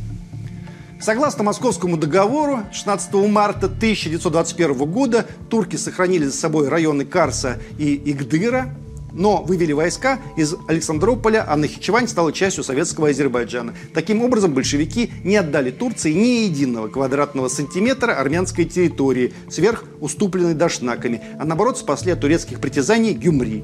Согласно 1.00 1.44
Московскому 1.44 1.98
договору 1.98 2.62
16 2.72 3.14
марта 3.30 3.68
1921 3.68 4.78
года 4.90 5.26
турки 5.50 5.76
сохранили 5.76 6.26
за 6.26 6.34
собой 6.34 6.70
районы 6.70 7.06
Карса 7.06 7.60
и 7.78 8.02
Игдыра, 8.12 8.74
но 9.12 9.42
вывели 9.44 9.72
войска 9.74 10.20
из 10.38 10.56
Александрополя, 10.68 11.46
а 11.48 11.56
Нахичевань 11.58 12.08
стала 12.08 12.32
частью 12.32 12.64
советского 12.64 13.10
Азербайджана. 13.10 13.74
Таким 13.94 14.24
образом, 14.24 14.54
большевики 14.54 15.12
не 15.24 15.38
отдали 15.38 15.72
Турции 15.72 16.12
ни 16.12 16.46
единого 16.46 16.88
квадратного 16.88 17.48
сантиметра 17.50 18.14
армянской 18.14 18.66
территории, 18.66 19.34
сверх 19.50 19.86
уступленной 20.02 20.54
дашнаками, 20.54 21.22
а 21.40 21.46
наоборот 21.46 21.78
спасли 21.78 22.12
от 22.12 22.22
турецких 22.22 22.60
притязаний 22.60 23.14
Гюмри. 23.14 23.64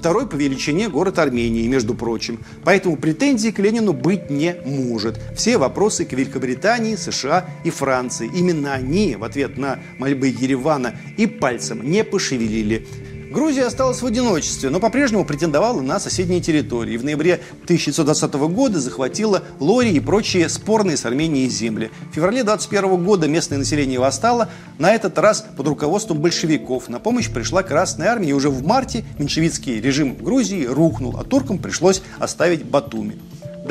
Второй 0.00 0.26
по 0.26 0.34
величине 0.34 0.88
город 0.88 1.18
Армении, 1.18 1.68
между 1.68 1.94
прочим. 1.94 2.40
Поэтому 2.64 2.96
претензий 2.96 3.52
к 3.52 3.58
Ленину 3.58 3.92
быть 3.92 4.30
не 4.30 4.56
может. 4.64 5.20
Все 5.36 5.58
вопросы 5.58 6.06
к 6.06 6.14
Великобритании, 6.14 6.96
США 6.96 7.44
и 7.64 7.70
Франции. 7.70 8.30
Именно 8.34 8.72
они 8.72 9.14
в 9.16 9.24
ответ 9.24 9.58
на 9.58 9.78
мольбы 9.98 10.28
Еревана 10.28 10.94
и 11.18 11.26
пальцем 11.26 11.82
не 11.82 12.02
пошевелили. 12.02 12.86
Грузия 13.30 13.66
осталась 13.66 14.02
в 14.02 14.06
одиночестве, 14.06 14.70
но 14.70 14.80
по-прежнему 14.80 15.24
претендовала 15.24 15.80
на 15.80 16.00
соседние 16.00 16.40
территории. 16.40 16.96
В 16.96 17.04
ноябре 17.04 17.34
1920 17.62 18.34
года 18.52 18.80
захватила 18.80 19.44
Лори 19.60 19.92
и 19.92 20.00
прочие 20.00 20.48
спорные 20.48 20.96
с 20.96 21.04
Арменией 21.04 21.48
земли. 21.48 21.92
В 22.10 22.14
феврале 22.16 22.40
1921 22.40 23.04
года 23.04 23.28
местное 23.28 23.58
население 23.58 24.00
восстало, 24.00 24.48
на 24.78 24.92
этот 24.92 25.16
раз 25.16 25.46
под 25.56 25.68
руководством 25.68 26.18
большевиков. 26.18 26.88
На 26.88 26.98
помощь 26.98 27.30
пришла 27.30 27.62
Красная 27.62 28.08
Армия, 28.08 28.30
и 28.30 28.32
уже 28.32 28.50
в 28.50 28.66
марте 28.66 29.04
меньшевистский 29.16 29.80
режим 29.80 30.16
Грузии 30.16 30.64
рухнул, 30.64 31.16
а 31.16 31.22
туркам 31.22 31.58
пришлось 31.58 32.02
оставить 32.18 32.64
Батуми. 32.64 33.16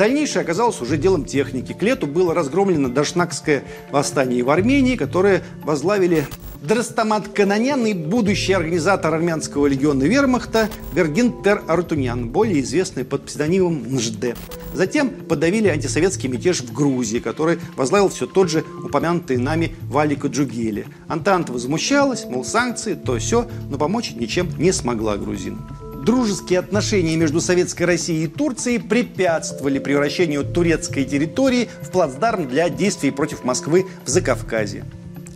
Дальнейшее 0.00 0.40
оказалось 0.44 0.80
уже 0.80 0.96
делом 0.96 1.26
техники. 1.26 1.74
К 1.74 1.82
лету 1.82 2.06
было 2.06 2.32
разгромлено 2.32 2.88
Дашнакское 2.88 3.64
восстание 3.90 4.42
в 4.42 4.48
Армении, 4.48 4.96
которое 4.96 5.42
возглавили 5.62 6.26
Драстамат 6.62 7.28
Кананян 7.28 7.84
и 7.84 7.92
будущий 7.92 8.54
организатор 8.54 9.12
армянского 9.12 9.66
легиона 9.66 10.04
вермахта 10.04 10.70
Вергин 10.94 11.42
Тер 11.42 11.62
Артунян, 11.68 12.30
более 12.30 12.62
известный 12.62 13.04
под 13.04 13.26
псевдонимом 13.26 13.94
Нжд. 13.94 14.36
Затем 14.72 15.10
подавили 15.10 15.68
антисоветский 15.68 16.30
мятеж 16.30 16.62
в 16.62 16.72
Грузии, 16.72 17.18
который 17.18 17.58
возглавил 17.76 18.08
все 18.08 18.26
тот 18.26 18.48
же 18.48 18.64
упомянутый 18.82 19.36
нами 19.36 19.76
Валика 19.82 20.28
Джугели. 20.28 20.86
Антанта 21.08 21.52
возмущалась, 21.52 22.24
мол, 22.24 22.42
санкции, 22.42 22.94
то 22.94 23.18
все, 23.18 23.46
но 23.68 23.76
помочь 23.76 24.12
ничем 24.12 24.48
не 24.56 24.72
смогла 24.72 25.18
грузин. 25.18 25.58
Дружеские 26.04 26.60
отношения 26.60 27.14
между 27.16 27.42
Советской 27.42 27.82
Россией 27.82 28.24
и 28.24 28.28
Турцией 28.28 28.78
препятствовали 28.78 29.78
превращению 29.78 30.44
турецкой 30.44 31.04
территории 31.04 31.68
в 31.82 31.90
плацдарм 31.90 32.48
для 32.48 32.70
действий 32.70 33.10
против 33.10 33.44
Москвы 33.44 33.84
в 34.06 34.08
Закавказье. 34.08 34.86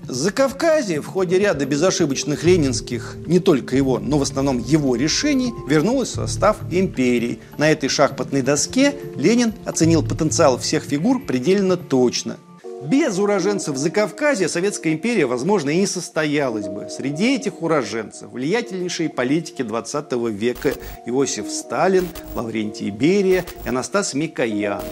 Закавказье 0.09 1.03
в 1.03 1.07
ходе 1.07 1.39
ряда 1.39 1.67
безошибочных 1.67 2.45
ленинских, 2.45 3.17
не 3.27 3.41
только 3.41 3.77
его, 3.77 3.99
но 3.99 4.19
в 4.19 4.23
основном 4.23 4.59
его 4.59 4.97
решений, 4.97 5.53
вернулось 5.69 6.11
в 6.11 6.15
состав 6.15 6.57
империи. 6.71 7.41
На 7.59 7.71
этой 7.71 7.91
шахматной 7.91 8.41
доске 8.41 8.95
Ленин 9.17 9.53
оценил 9.67 10.03
потенциал 10.03 10.59
всех 10.59 10.85
фигур 10.85 11.25
предельно 11.25 11.77
точно. 11.77 12.39
Без 12.85 13.19
уроженцев 13.19 13.79
Закавказья 13.79 14.47
Советская 14.47 14.93
империя, 14.93 15.25
возможно, 15.25 15.71
и 15.71 15.79
не 15.79 15.87
состоялась 15.87 16.69
бы. 16.69 16.89
Среди 16.91 17.35
этих 17.35 17.63
уроженцев 17.63 18.31
влиятельнейшие 18.31 19.09
политики 19.09 19.63
20 19.63 20.13
века 20.31 20.75
Иосиф 21.07 21.51
Сталин, 21.51 22.07
Лаврентий 22.35 22.91
Берия 22.91 23.47
и 23.65 23.69
Анастас 23.71 24.13
Микоян. 24.13 24.83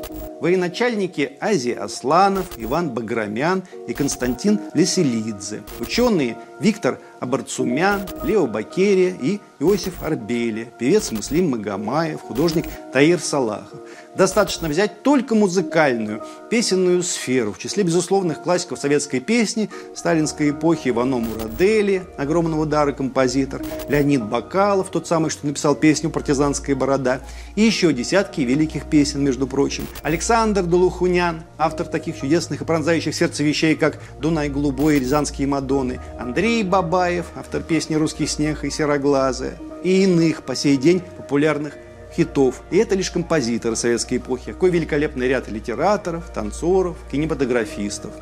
Военачальники 0.41 1.37
Азия 1.39 1.75
Асланов, 1.75 2.47
Иван 2.57 2.91
Баграмян 2.91 3.63
и 3.87 3.93
Константин 3.93 4.59
Леселидзе. 4.73 5.63
Ученые 5.79 6.39
Виктор 6.61 6.99
Абарцумян, 7.23 8.03
Лео 8.25 8.49
Бакерия 8.49 9.15
и 9.23 9.39
Иосиф 9.61 10.03
Арбели, 10.03 10.73
певец 10.77 11.13
Муслим 11.13 11.51
Магомаев, 11.51 12.21
художник 12.21 12.67
Таир 12.93 13.21
Салахов. 13.21 13.79
Достаточно 14.17 14.69
взять 14.69 15.03
только 15.05 15.37
музыкальную, 15.37 16.23
песенную 16.51 17.03
сферу. 17.05 17.53
В 17.53 17.59
числе 17.59 17.85
безусловных 17.85 18.43
классиков 18.43 18.79
советской 18.79 19.21
песни 19.21 19.71
сталинской 19.95 20.51
эпохи 20.51 20.89
Ивано 20.89 21.19
Мурадели, 21.19 22.03
огромного 22.19 22.67
дара 22.67 22.93
композитор, 22.93 23.63
Леонид 23.89 24.25
Бакалов, 24.25 24.91
тот 24.91 25.07
самый, 25.07 25.31
что 25.31 25.47
написал 25.47 25.77
песню 25.77 26.11
«Партизанская 26.11 26.75
борода», 26.75 27.21
и 27.55 27.63
еще 27.63 27.93
десятки 27.93 28.41
великих 28.41 28.87
песен, 28.87 29.23
между 29.25 29.47
прочим. 29.47 29.87
Александр 30.03 30.65
Долухунян, 30.65 31.45
автор 31.57 31.87
таких 31.87 32.21
чудесных 32.21 32.63
и 32.63 32.65
пронзающих 32.65 33.15
сердце 33.15 33.45
вещей, 33.45 33.77
как 33.77 33.99
«Дунай 34.21 34.49
голубой» 34.49 34.97
и 34.97 35.01
«Рязанские 35.01 35.47
Мадонны», 35.47 36.01
Андрей 36.19 36.65
Бабаев, 37.13 37.27
автор 37.37 37.63
песни 37.63 37.95
«Русский 37.95 38.27
снег» 38.27 38.65
и 38.65 38.71
«Сероглазая», 38.71 39.59
и 39.85 40.05
иных 40.05 40.45
по 40.45 40.57
сей 40.57 40.79
день 40.79 41.03
популярных 41.19 41.75
хитов. 42.17 42.63
И 42.71 42.79
это 42.79 42.95
лишь 42.95 43.11
композиторы 43.11 43.77
советской 43.77 44.17
эпохи. 44.17 44.53
Какой 44.53 44.71
великолепный 44.71 45.29
ряд 45.29 45.47
литераторов, 45.51 46.31
танцоров, 46.35 46.97
кинематографистов. 47.11 48.13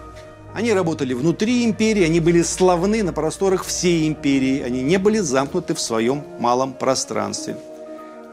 Они 0.54 0.72
работали 0.72 1.14
внутри 1.14 1.64
империи, 1.64 2.02
они 2.02 2.18
были 2.18 2.42
славны 2.42 3.04
на 3.04 3.12
просторах 3.12 3.64
всей 3.64 4.08
империи, 4.08 4.60
они 4.60 4.82
не 4.82 4.96
были 4.96 5.18
замкнуты 5.18 5.74
в 5.74 5.80
своем 5.80 6.24
малом 6.40 6.72
пространстве. 6.72 7.56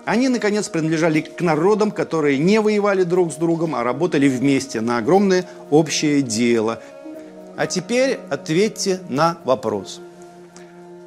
Они, 0.05 0.27
наконец, 0.27 0.69
принадлежали 0.69 1.21
к 1.21 1.39
народам, 1.41 1.91
которые 1.91 2.39
не 2.39 2.59
воевали 2.61 3.03
друг 3.03 3.31
с 3.31 3.35
другом, 3.35 3.75
а 3.75 3.83
работали 3.83 4.27
вместе 4.27 4.81
на 4.81 4.97
огромное 4.97 5.47
общее 5.69 6.23
дело. 6.23 6.81
А 7.55 7.67
теперь 7.67 8.17
ответьте 8.31 9.01
на 9.07 9.37
вопрос– 9.43 10.01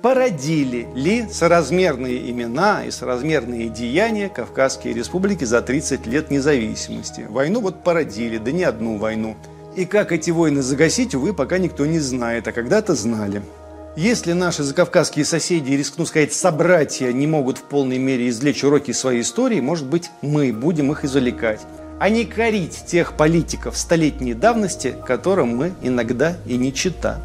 породили 0.03 0.89
ли 0.95 1.27
соразмерные 1.31 2.31
имена 2.31 2.85
и 2.85 2.91
соразмерные 2.91 3.69
деяния 3.69 4.29
Кавказские 4.29 4.95
республики 4.95 5.45
за 5.45 5.63
30 5.63 6.07
лет 6.07 6.31
независимости. 6.31 7.27
Войну 7.29 7.61
вот 7.61 7.83
породили, 7.83 8.39
да 8.39 8.53
не 8.53 8.65
одну 8.65 8.97
войну. 8.97 9.37
И 9.77 9.85
как 9.85 10.13
эти 10.13 10.31
войны 10.31 10.63
загасить, 10.63 11.15
увы, 11.15 11.33
пока 11.33 11.59
никто 11.59 11.87
не 11.87 12.01
знает, 12.01 12.49
а 12.49 12.53
когда-то 12.53 12.95
знали. 12.95 13.43
Если 13.97 14.33
наши 14.33 14.63
закавказские 14.63 15.25
соседи, 15.25 15.73
рискну 15.73 16.07
сказать, 16.07 16.33
собратья, 16.33 17.13
не 17.13 17.27
могут 17.27 17.59
в 17.59 17.63
полной 17.63 17.99
мере 17.99 18.29
извлечь 18.29 18.65
уроки 18.65 18.93
своей 18.93 19.23
истории, 19.23 19.61
может 19.61 19.87
быть, 19.87 20.11
мы 20.23 20.53
будем 20.53 20.93
их 20.93 21.05
извлекать. 21.05 21.61
А 21.99 22.09
не 22.09 22.25
корить 22.25 22.85
тех 22.87 23.15
политиков 23.15 23.77
столетней 23.77 24.33
давности, 24.33 24.95
которым 25.07 25.57
мы 25.57 25.73
иногда 25.83 26.37
и 26.47 26.57
не 26.57 26.73
чита. 26.73 27.21